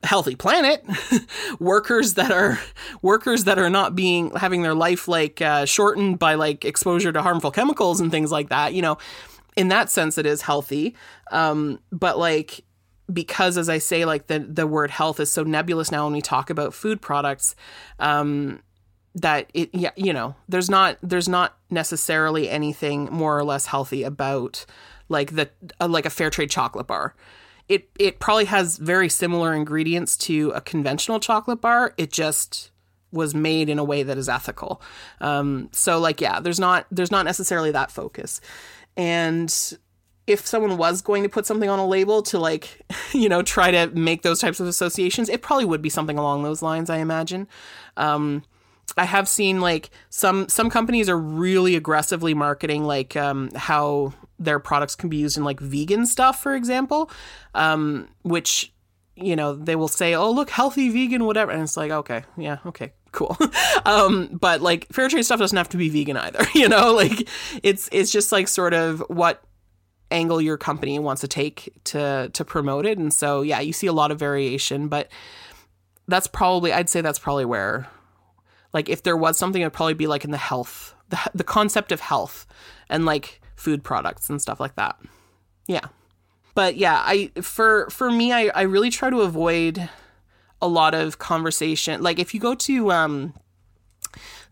healthy 0.03 0.37
planet 0.37 0.85
workers 1.59 2.15
that 2.15 2.31
are 2.31 2.61
workers 3.03 3.45
that 3.45 3.59
are 3.59 3.71
not 3.71 3.97
being 3.97 4.31
having 4.37 4.63
their 4.63 4.75
life 4.75 5.09
like 5.09 5.41
uh, 5.43 5.65
shortened 5.65 6.19
by 6.19 6.35
like 6.35 6.65
exposure 6.65 7.13
to 7.13 7.23
harmful 7.23 7.51
chemicals 7.51 8.01
and 8.01 8.11
things 8.11 8.31
like 8.31 8.51
that 8.51 8.73
you 8.73 8.83
know 8.83 8.99
in 9.57 9.69
that 9.69 9.91
sense 9.91 10.17
it 10.19 10.27
is 10.27 10.43
healthy 10.43 10.95
um, 11.33 11.81
but 11.91 12.19
like 12.19 12.63
because 13.13 13.57
as 13.57 13.69
i 13.69 13.79
say 13.79 14.05
like 14.05 14.27
the 14.27 14.39
the 14.39 14.67
word 14.67 14.91
health 14.91 15.21
is 15.21 15.31
so 15.31 15.43
nebulous 15.43 15.91
now 15.91 16.05
when 16.05 16.13
we 16.13 16.21
talk 16.21 16.51
about 16.51 16.75
food 16.75 17.01
products 17.01 17.55
um 18.01 18.61
that 19.15 19.49
it 19.55 19.71
yeah 19.73 19.91
you 19.97 20.13
know 20.13 20.35
there's 20.49 20.69
not 20.69 20.99
there's 21.03 21.29
not 21.29 21.57
necessarily 21.71 22.51
anything 22.51 23.05
more 23.11 23.39
or 23.39 23.45
less 23.45 23.67
healthy 23.67 24.03
about 24.03 24.67
like 25.09 25.35
the 25.35 25.49
uh, 25.81 25.89
like 25.89 26.07
a 26.07 26.11
fair 26.11 26.31
trade 26.31 26.51
chocolate 26.51 26.87
bar. 26.87 27.15
It 27.69 27.89
it 27.99 28.21
probably 28.21 28.45
has 28.47 28.77
very 28.77 29.09
similar 29.09 29.55
ingredients 29.55 30.17
to 30.19 30.51
a 30.55 30.61
conventional 30.61 31.19
chocolate 31.19 31.61
bar. 31.61 31.95
It 31.97 32.13
just 32.13 32.71
was 33.13 33.35
made 33.35 33.69
in 33.69 33.79
a 33.79 33.85
way 33.85 34.03
that 34.03 34.19
is 34.19 34.29
ethical. 34.29 34.83
Um 35.21 35.69
so 35.73 35.99
like 35.99 36.21
yeah 36.21 36.41
there's 36.41 36.61
not 36.61 36.87
there's 36.91 37.11
not 37.11 37.25
necessarily 37.25 37.71
that 37.73 37.91
focus. 37.91 38.41
And 38.97 39.53
if 40.27 40.47
someone 40.47 40.77
was 40.77 41.03
going 41.03 41.23
to 41.23 41.29
put 41.29 41.47
something 41.47 41.69
on 41.69 41.79
a 41.79 41.87
label 41.87 42.23
to 42.23 42.39
like 42.39 42.83
you 43.13 43.29
know 43.29 43.43
try 43.43 43.71
to 43.71 43.87
make 43.89 44.23
those 44.23 44.41
types 44.41 44.61
of 44.61 44.67
associations 44.67 45.29
it 45.29 45.43
probably 45.43 45.65
would 45.65 45.83
be 45.83 45.89
something 45.89 46.19
along 46.19 46.43
those 46.43 46.63
lines 46.63 46.91
i 46.91 46.99
imagine 46.99 47.47
um, 47.97 48.43
i 48.97 49.05
have 49.05 49.29
seen 49.29 49.61
like 49.61 49.91
some 50.11 50.49
some 50.49 50.71
companies 50.71 51.09
are 51.09 51.19
really 51.19 51.77
aggressively 51.77 52.35
marketing 52.35 52.85
like 52.85 53.17
um, 53.17 53.51
how 53.55 54.13
their 54.39 54.59
products 54.59 54.95
can 54.95 55.09
be 55.09 55.17
used 55.17 55.37
in 55.37 55.45
like 55.45 55.61
vegan 55.61 56.07
stuff 56.07 56.43
for 56.43 56.55
example 56.55 57.11
um, 57.55 58.09
which 58.23 58.73
you 59.15 59.35
know 59.35 59.55
they 59.55 59.77
will 59.77 59.89
say 59.89 60.15
oh 60.15 60.31
look 60.31 60.51
healthy 60.51 60.91
vegan 60.91 61.25
whatever 61.25 61.51
and 61.51 61.63
it's 61.63 61.77
like 61.77 61.91
okay 61.91 62.25
yeah 62.37 62.59
okay 62.67 62.93
cool. 63.17 63.37
um, 63.87 64.29
but 64.39 64.61
like 64.61 64.87
fair 64.93 65.09
trade 65.09 65.25
stuff 65.25 65.41
doesn't 65.41 65.57
have 65.57 65.71
to 65.71 65.77
be 65.77 65.89
vegan 65.89 66.17
either, 66.17 66.45
you 66.55 66.69
know? 66.69 66.93
Like 66.93 67.27
it's 67.63 67.89
it's 67.91 68.13
just 68.13 68.31
like 68.31 68.47
sort 68.47 68.75
of 68.75 69.03
what 69.09 69.43
angle 70.11 70.41
your 70.41 70.57
company 70.57 70.99
wants 70.99 71.21
to 71.21 71.29
take 71.29 71.73
to 71.85 72.31
to 72.33 72.45
promote 72.45 72.87
it. 72.87 72.99
And 72.99 73.13
so 73.13 73.43
yeah, 73.43 73.61
you 73.61 73.73
see 73.73 73.87
a 73.87 73.93
lot 73.93 74.11
of 74.11 74.19
variation, 74.19 74.89
but 74.89 75.09
that's 76.09 76.27
probably 76.27 76.73
I'd 76.73 76.89
say 76.89 77.01
that's 77.01 77.19
probably 77.19 77.45
where 77.45 77.89
like 78.73 78.89
if 78.89 79.03
there 79.03 79.17
was 79.17 79.37
something 79.37 79.63
it'd 79.63 79.73
probably 79.73 79.95
be 79.95 80.07
like 80.07 80.25
in 80.25 80.31
the 80.31 80.37
health 80.37 80.95
the 81.09 81.19
the 81.35 81.45
concept 81.45 81.93
of 81.93 82.01
health 82.01 82.47
and 82.89 83.05
like 83.05 83.41
food 83.57 83.83
products 83.83 84.29
and 84.29 84.41
stuff 84.41 84.61
like 84.61 84.77
that. 84.77 84.97
Yeah. 85.67 85.87
But 86.55 86.77
yeah, 86.77 87.03
I 87.05 87.33
for 87.43 87.89
for 87.91 88.11
me 88.11 88.33
I 88.33 88.49
I 88.55 88.63
really 88.63 88.91
try 88.91 89.11
to 89.11 89.21
avoid 89.21 89.89
a 90.63 90.69
lot 90.69 90.95
of 90.95 91.19
conversation. 91.19 92.03
Like 92.03 92.19
if 92.19 92.33
you 92.35 92.41
go 92.41 92.55
to 92.55 92.93
um 92.93 93.35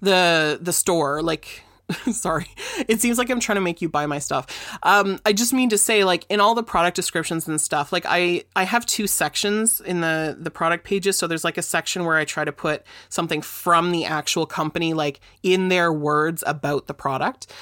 the 0.01 0.59
the 0.61 0.73
store 0.73 1.23
like 1.23 1.64
sorry. 2.13 2.47
It 2.89 3.01
seems 3.01 3.19
like 3.19 3.31
i'm 3.31 3.41
trying 3.41 3.57
to 3.57 3.63
make 3.63 3.83
you 3.83 3.89
buy 3.89 4.07
my 4.07 4.19
stuff. 4.19 4.79
Um 4.83 5.19
i 5.27 5.33
just 5.33 5.53
mean 5.53 5.69
to 5.71 5.79
say 5.79 6.05
like 6.05 6.25
in 6.29 6.41
all 6.41 6.55
the 6.55 6.63
product 6.63 6.97
descriptions 6.97 7.47
and 7.47 7.61
stuff 7.61 7.93
like 7.93 8.05
i 8.07 8.45
i 8.57 8.65
have 8.65 8.87
two 8.87 9.07
sections 9.07 9.81
in 9.81 10.01
the 10.01 10.37
the 10.39 10.51
product 10.51 10.85
pages. 10.85 11.19
So 11.19 11.27
there's 11.27 11.45
like 11.45 11.59
a 11.59 11.63
section 11.63 12.05
where 12.05 12.17
i 12.17 12.25
try 12.25 12.45
to 12.45 12.53
put 12.53 12.85
something 13.09 13.43
from 13.43 13.93
the 13.93 14.05
actual 14.05 14.47
company 14.47 14.95
like 14.95 15.21
in 15.43 15.69
their 15.69 15.93
words 15.93 16.43
about 16.47 16.87
the 16.87 16.95
product. 16.95 17.53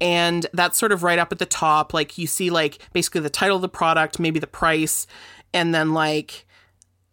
And 0.00 0.46
that's 0.52 0.78
sort 0.78 0.92
of 0.92 1.02
right 1.02 1.18
up 1.18 1.32
at 1.32 1.38
the 1.38 1.46
top. 1.46 1.94
Like 1.94 2.18
you 2.18 2.26
see 2.26 2.50
like 2.50 2.78
basically 2.92 3.22
the 3.22 3.30
title 3.30 3.56
of 3.56 3.62
the 3.62 3.68
product 3.68 4.18
maybe 4.18 4.38
the 4.38 4.46
price 4.46 5.06
and 5.52 5.74
then 5.74 5.92
like 5.92 6.46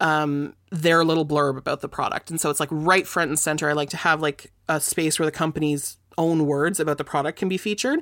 um 0.00 0.54
their 0.70 1.04
little 1.04 1.26
blurb 1.26 1.56
about 1.56 1.82
the 1.82 1.88
product. 1.88 2.30
And 2.30 2.40
so 2.40 2.50
it's 2.50 2.60
like 2.60 2.68
right 2.72 3.06
front 3.06 3.28
and 3.28 3.38
center. 3.38 3.68
I 3.68 3.74
like 3.74 3.90
to 3.90 3.96
have 3.96 4.20
like 4.20 4.52
a 4.68 4.80
space 4.80 5.18
where 5.18 5.26
the 5.26 5.32
company's 5.32 5.98
own 6.18 6.46
words 6.46 6.80
about 6.80 6.98
the 6.98 7.04
product 7.04 7.38
can 7.38 7.48
be 7.48 7.56
featured 7.56 8.00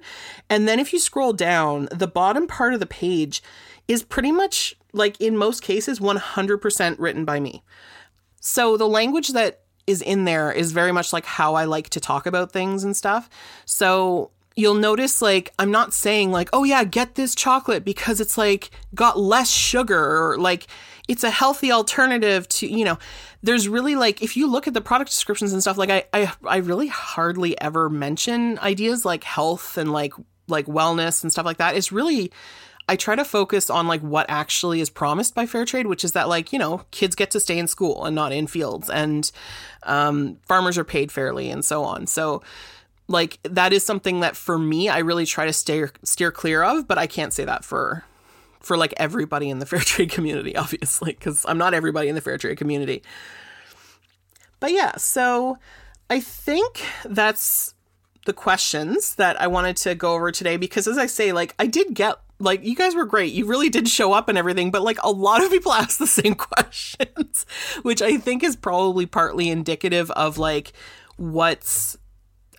and 0.49 0.67
then 0.67 0.79
if 0.79 0.93
you 0.93 0.99
scroll 0.99 1.33
down 1.33 1.89
the 1.91 2.07
bottom 2.07 2.47
part 2.47 2.75
of 2.75 2.81
the 2.81 2.87
page 2.87 3.43
is 3.89 4.03
pretty 4.03 4.33
much 4.33 4.77
like 4.93 5.21
in 5.21 5.37
most 5.37 5.63
cases 5.63 6.01
100% 6.01 6.97
written 6.99 7.25
by 7.25 7.41
me 7.41 7.63
so 8.41 8.77
the 8.77 8.89
language 8.89 9.29
that 9.29 9.63
is 9.87 10.03
in 10.03 10.25
there 10.25 10.51
is 10.53 10.73
very 10.73 10.93
much 10.93 11.13
like 11.13 11.25
how 11.25 11.55
I 11.55 11.65
like 11.65 11.89
to 11.91 12.01
talk 12.01 12.27
about 12.27 12.53
things 12.53 12.85
and 12.85 12.97
stuff. 12.97 13.29
So 13.65 14.31
you'll 14.55 14.75
notice 14.75 15.23
like 15.23 15.53
I'm 15.59 15.71
not 15.71 15.93
saying 15.93 16.31
like, 16.31 16.49
"Oh 16.53 16.65
yeah, 16.65 16.85
get 16.85 17.15
this 17.15 17.35
chocolate 17.35 17.85
because 17.85 18.21
it's 18.21 18.39
like 18.39 18.71
got 18.95 19.19
less 19.19 19.51
sugar 19.51 20.23
or 20.23 20.39
like 20.39 20.67
it's 21.13 21.25
a 21.25 21.31
healthy 21.31 21.71
alternative 21.71 22.49
to, 22.49 22.67
you 22.67 22.87
know, 22.87 22.99
there's 23.43 23.69
really 23.69 23.97
like 23.97 24.23
if 24.23 24.35
you 24.35 24.51
look 24.51 24.67
at 24.67 24.73
the 24.73 24.81
product 24.81 25.11
descriptions 25.11 25.53
and 25.53 25.61
stuff 25.61 25.77
like 25.77 25.91
I 25.91 26.05
I 26.15 26.33
I 26.47 26.57
really 26.57 26.87
hardly 26.89 27.61
ever 27.61 27.91
mention 27.91 28.59
ideas 28.61 29.05
like 29.05 29.23
health 29.23 29.77
and 29.77 29.93
like 29.93 30.15
like 30.49 30.65
wellness 30.67 31.23
and 31.23 31.31
stuff 31.31 31.45
like 31.45 31.59
that. 31.59 31.77
It's 31.77 31.93
really 31.93 32.33
I 32.89 32.97
try 32.97 33.15
to 33.15 33.27
focus 33.27 33.69
on 33.69 33.87
like 33.87 34.01
what 34.01 34.25
actually 34.31 34.81
is 34.81 34.89
promised 34.89 35.35
by 35.35 35.45
fair 35.45 35.67
trade, 35.67 35.87
which 35.87 36.03
is 36.03 36.13
that 36.13 36.29
like 36.31 36.51
you 36.51 36.59
know 36.59 36.83
kids 36.93 37.15
get 37.15 37.31
to 37.33 37.41
stay 37.41 37.59
in 37.59 37.67
school 37.67 38.07
and 38.07 38.17
not 38.17 38.33
in 38.33 38.47
fields, 38.47 38.89
and 38.89 39.31
um, 39.83 40.39
farmers 40.49 40.79
are 40.79 40.85
paid 40.85 41.13
fairly 41.13 41.51
and 41.51 41.63
so 41.63 41.85
on. 41.85 42.07
So 42.07 42.43
like 43.07 43.39
that 43.43 43.75
is 43.75 43.85
something 43.85 44.21
that 44.21 44.35
for 44.35 44.59
me 44.59 44.89
I 44.89 45.01
really 45.01 45.27
try 45.27 45.45
to 45.45 45.53
steer 45.53 45.93
steer 46.05 46.31
clear 46.31 46.63
of, 46.63 46.89
but 46.89 46.97
I 46.97 47.07
can't 47.07 47.35
say 47.35 47.45
that 47.45 47.67
for 47.67 48.05
for 48.63 48.77
like 48.77 48.95
everybody 48.97 49.51
in 49.51 49.59
the 49.59 49.67
fair 49.67 49.79
trade 49.81 50.11
community, 50.11 50.57
obviously, 50.57 51.13
because 51.13 51.45
I'm 51.49 51.59
not 51.59 51.75
everybody 51.75 52.09
in 52.09 52.15
the 52.15 52.21
fair 52.21 52.39
trade 52.39 52.59
community. 52.59 53.03
But 54.61 54.73
yeah, 54.73 54.97
so 54.97 55.59
I 56.09 56.21
think 56.21 56.85
that's 57.05 57.75
the 58.27 58.33
questions 58.33 59.17
that 59.17 59.41
I 59.41 59.49
wanted 59.49 59.77
to 59.79 59.95
go 59.95 60.15
over 60.15 60.31
today 60.31 60.57
because 60.57 60.87
as 60.87 60.97
I 60.97 61.07
say, 61.07 61.33
like 61.33 61.55
I 61.59 61.67
did 61.67 61.95
get 61.95 62.17
like 62.39 62.65
you 62.65 62.75
guys 62.75 62.95
were 62.95 63.05
great. 63.05 63.33
You 63.33 63.47
really 63.47 63.69
did 63.69 63.89
show 63.89 64.13
up 64.13 64.29
and 64.29 64.37
everything, 64.37 64.71
but 64.71 64.83
like 64.83 64.99
a 65.03 65.11
lot 65.11 65.43
of 65.43 65.51
people 65.51 65.73
ask 65.73 65.99
the 65.99 66.07
same 66.07 66.35
questions, 66.37 67.47
which 67.83 68.03
I 68.03 68.17
think 68.19 68.43
is 68.43 68.57
probably 68.57 69.07
partly 69.07 69.49
indicative 69.49 70.11
of 70.13 70.39
like 70.39 70.73
what's 71.17 71.97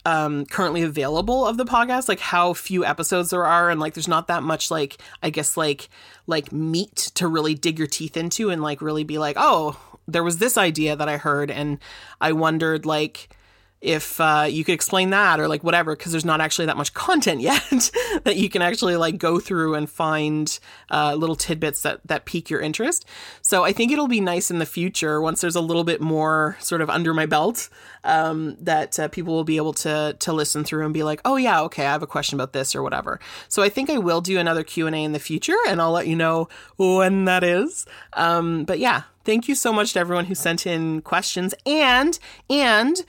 um 0.05 0.45
currently 0.45 0.81
available 0.81 1.47
of 1.47 1.57
the 1.57 1.65
podcast 1.65 2.09
like 2.09 2.19
how 2.19 2.53
few 2.53 2.83
episodes 2.83 3.29
there 3.29 3.45
are 3.45 3.69
and 3.69 3.79
like 3.79 3.93
there's 3.93 4.07
not 4.07 4.27
that 4.27 4.43
much 4.43 4.69
like 4.69 4.97
i 5.21 5.29
guess 5.29 5.55
like 5.55 5.89
like 6.27 6.51
meat 6.51 7.11
to 7.15 7.27
really 7.27 7.53
dig 7.53 7.77
your 7.77 7.87
teeth 7.87 8.17
into 8.17 8.49
and 8.49 8.61
like 8.61 8.81
really 8.81 9.03
be 9.03 9.17
like 9.17 9.37
oh 9.39 9.79
there 10.07 10.23
was 10.23 10.39
this 10.39 10.57
idea 10.57 10.95
that 10.95 11.07
i 11.07 11.15
heard 11.15 11.49
and 11.49 11.79
i 12.19 12.33
wondered 12.33 12.85
like 12.85 13.29
if 13.83 14.21
uh, 14.21 14.47
you 14.49 14.63
could 14.63 14.73
explain 14.73 15.09
that 15.09 15.41
or 15.41 15.47
like 15.49 15.61
whatever 15.61 15.93
because 15.93 16.13
there's 16.13 16.23
not 16.23 16.39
actually 16.39 16.65
that 16.65 16.77
much 16.77 16.93
content 16.93 17.41
yet 17.51 17.91
that 18.23 18.37
you 18.37 18.49
can 18.49 18.61
actually 18.61 18.95
like 18.95 19.17
go 19.17 19.39
through 19.39 19.75
and 19.75 19.89
find 19.89 20.59
uh, 20.89 21.13
little 21.13 21.35
tidbits 21.35 21.81
that 21.81 21.99
that 22.05 22.25
pique 22.25 22.49
your 22.49 22.61
interest. 22.61 23.05
So 23.41 23.63
i 23.65 23.73
think 23.73 23.91
it'll 23.91 24.07
be 24.07 24.21
nice 24.21 24.49
in 24.49 24.59
the 24.59 24.65
future 24.65 25.21
once 25.21 25.41
there's 25.41 25.55
a 25.55 25.61
little 25.61 25.83
bit 25.83 25.99
more 26.01 26.57
sort 26.59 26.81
of 26.81 26.89
under 26.89 27.13
my 27.13 27.25
belt 27.25 27.69
um, 28.05 28.55
that 28.59 28.97
uh, 28.99 29.07
people 29.09 29.33
will 29.33 29.43
be 29.43 29.57
able 29.57 29.73
to 29.73 30.15
to 30.17 30.33
listen 30.33 30.63
through 30.63 30.85
and 30.85 30.93
be 30.93 31.03
like 31.03 31.19
oh 31.25 31.35
yeah 31.35 31.61
okay 31.61 31.85
i 31.85 31.91
have 31.91 32.03
a 32.03 32.07
question 32.07 32.39
about 32.39 32.53
this 32.53 32.75
or 32.75 32.81
whatever. 32.81 33.19
So 33.49 33.61
i 33.61 33.69
think 33.69 33.89
i 33.89 33.97
will 33.97 34.21
do 34.21 34.39
another 34.39 34.63
q&a 34.63 34.91
in 34.91 35.11
the 35.11 35.19
future 35.19 35.57
and 35.67 35.81
i'll 35.81 35.91
let 35.91 36.07
you 36.07 36.15
know 36.15 36.47
when 36.77 37.25
that 37.25 37.43
is. 37.43 37.85
Um, 38.13 38.63
but 38.63 38.79
yeah 38.79 39.03
thank 39.25 39.47
you 39.47 39.55
so 39.55 39.73
much 39.73 39.93
to 39.93 39.99
everyone 39.99 40.25
who 40.25 40.35
sent 40.35 40.65
in 40.65 41.01
questions 41.01 41.53
and 41.65 42.17
and 42.49 43.03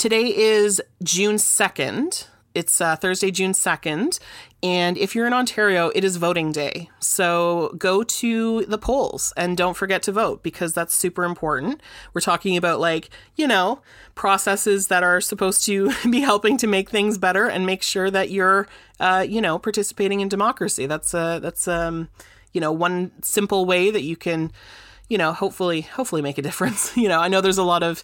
Today 0.00 0.34
is 0.34 0.80
June 1.02 1.36
2nd. 1.36 2.26
It's 2.54 2.80
uh, 2.80 2.96
Thursday, 2.96 3.30
June 3.30 3.52
2nd. 3.52 4.18
And 4.62 4.96
if 4.96 5.14
you're 5.14 5.26
in 5.26 5.34
Ontario, 5.34 5.92
it 5.94 6.04
is 6.04 6.16
voting 6.16 6.52
day. 6.52 6.88
So 7.00 7.74
go 7.76 8.02
to 8.02 8.64
the 8.64 8.78
polls 8.78 9.34
and 9.36 9.58
don't 9.58 9.76
forget 9.76 10.02
to 10.04 10.12
vote 10.12 10.42
because 10.42 10.72
that's 10.72 10.94
super 10.94 11.24
important. 11.24 11.82
We're 12.14 12.22
talking 12.22 12.56
about, 12.56 12.80
like, 12.80 13.10
you 13.36 13.46
know, 13.46 13.82
processes 14.14 14.88
that 14.88 15.02
are 15.02 15.20
supposed 15.20 15.66
to 15.66 15.92
be 16.10 16.20
helping 16.20 16.56
to 16.56 16.66
make 16.66 16.88
things 16.88 17.18
better 17.18 17.46
and 17.46 17.66
make 17.66 17.82
sure 17.82 18.10
that 18.10 18.30
you're, 18.30 18.68
uh, 19.00 19.26
you 19.28 19.42
know, 19.42 19.58
participating 19.58 20.20
in 20.20 20.30
democracy. 20.30 20.86
That's, 20.86 21.12
uh, 21.12 21.40
that's, 21.40 21.68
um, 21.68 22.08
you 22.54 22.60
know, 22.62 22.72
one 22.72 23.12
simple 23.20 23.66
way 23.66 23.90
that 23.90 24.02
you 24.02 24.16
can, 24.16 24.50
you 25.10 25.18
know, 25.18 25.34
hopefully, 25.34 25.82
hopefully 25.82 26.22
make 26.22 26.38
a 26.38 26.42
difference. 26.48 26.96
you 26.96 27.06
know, 27.06 27.20
I 27.20 27.28
know 27.28 27.42
there's 27.42 27.58
a 27.58 27.62
lot 27.62 27.82
of, 27.82 28.02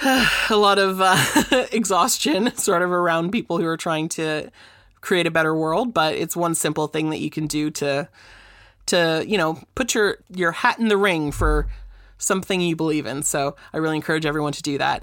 a 0.50 0.56
lot 0.56 0.78
of 0.78 1.00
uh, 1.00 1.66
exhaustion 1.72 2.54
sort 2.56 2.82
of 2.82 2.90
around 2.90 3.30
people 3.30 3.58
who 3.58 3.66
are 3.66 3.76
trying 3.76 4.08
to 4.08 4.50
create 5.00 5.26
a 5.26 5.30
better 5.30 5.54
world 5.54 5.92
but 5.92 6.14
it's 6.14 6.36
one 6.36 6.54
simple 6.54 6.86
thing 6.86 7.10
that 7.10 7.18
you 7.18 7.28
can 7.28 7.46
do 7.46 7.70
to 7.70 8.08
to 8.86 9.24
you 9.26 9.38
know 9.38 9.58
put 9.74 9.94
your 9.94 10.18
your 10.30 10.52
hat 10.52 10.78
in 10.78 10.88
the 10.88 10.96
ring 10.96 11.32
for 11.32 11.66
something 12.18 12.60
you 12.60 12.76
believe 12.76 13.06
in. 13.06 13.22
So 13.22 13.56
i 13.72 13.78
really 13.78 13.96
encourage 13.96 14.24
everyone 14.24 14.52
to 14.52 14.62
do 14.62 14.78
that. 14.78 15.02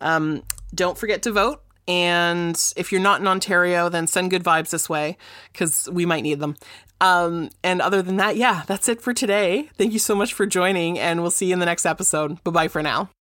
Um, 0.00 0.42
don't 0.74 0.98
forget 0.98 1.22
to 1.22 1.32
vote 1.32 1.62
and 1.88 2.72
if 2.76 2.90
you're 2.90 3.00
not 3.00 3.20
in 3.20 3.28
ontario 3.28 3.88
then 3.88 4.08
send 4.08 4.30
good 4.30 4.42
vibes 4.42 4.70
this 4.70 4.88
way 4.88 5.16
because 5.52 5.88
we 5.90 6.04
might 6.04 6.22
need 6.22 6.40
them. 6.40 6.56
Um, 7.00 7.50
and 7.62 7.82
other 7.82 8.02
than 8.02 8.16
that 8.16 8.36
yeah 8.36 8.64
that's 8.66 8.88
it 8.88 9.00
for 9.00 9.14
today. 9.14 9.70
Thank 9.78 9.92
you 9.92 9.98
so 9.98 10.14
much 10.14 10.34
for 10.34 10.46
joining 10.46 10.98
and 10.98 11.20
we'll 11.22 11.30
see 11.30 11.46
you 11.46 11.52
in 11.52 11.60
the 11.60 11.66
next 11.66 11.86
episode. 11.86 12.42
Bye 12.44 12.50
bye 12.50 12.68
for 12.68 12.82
now 12.82 13.10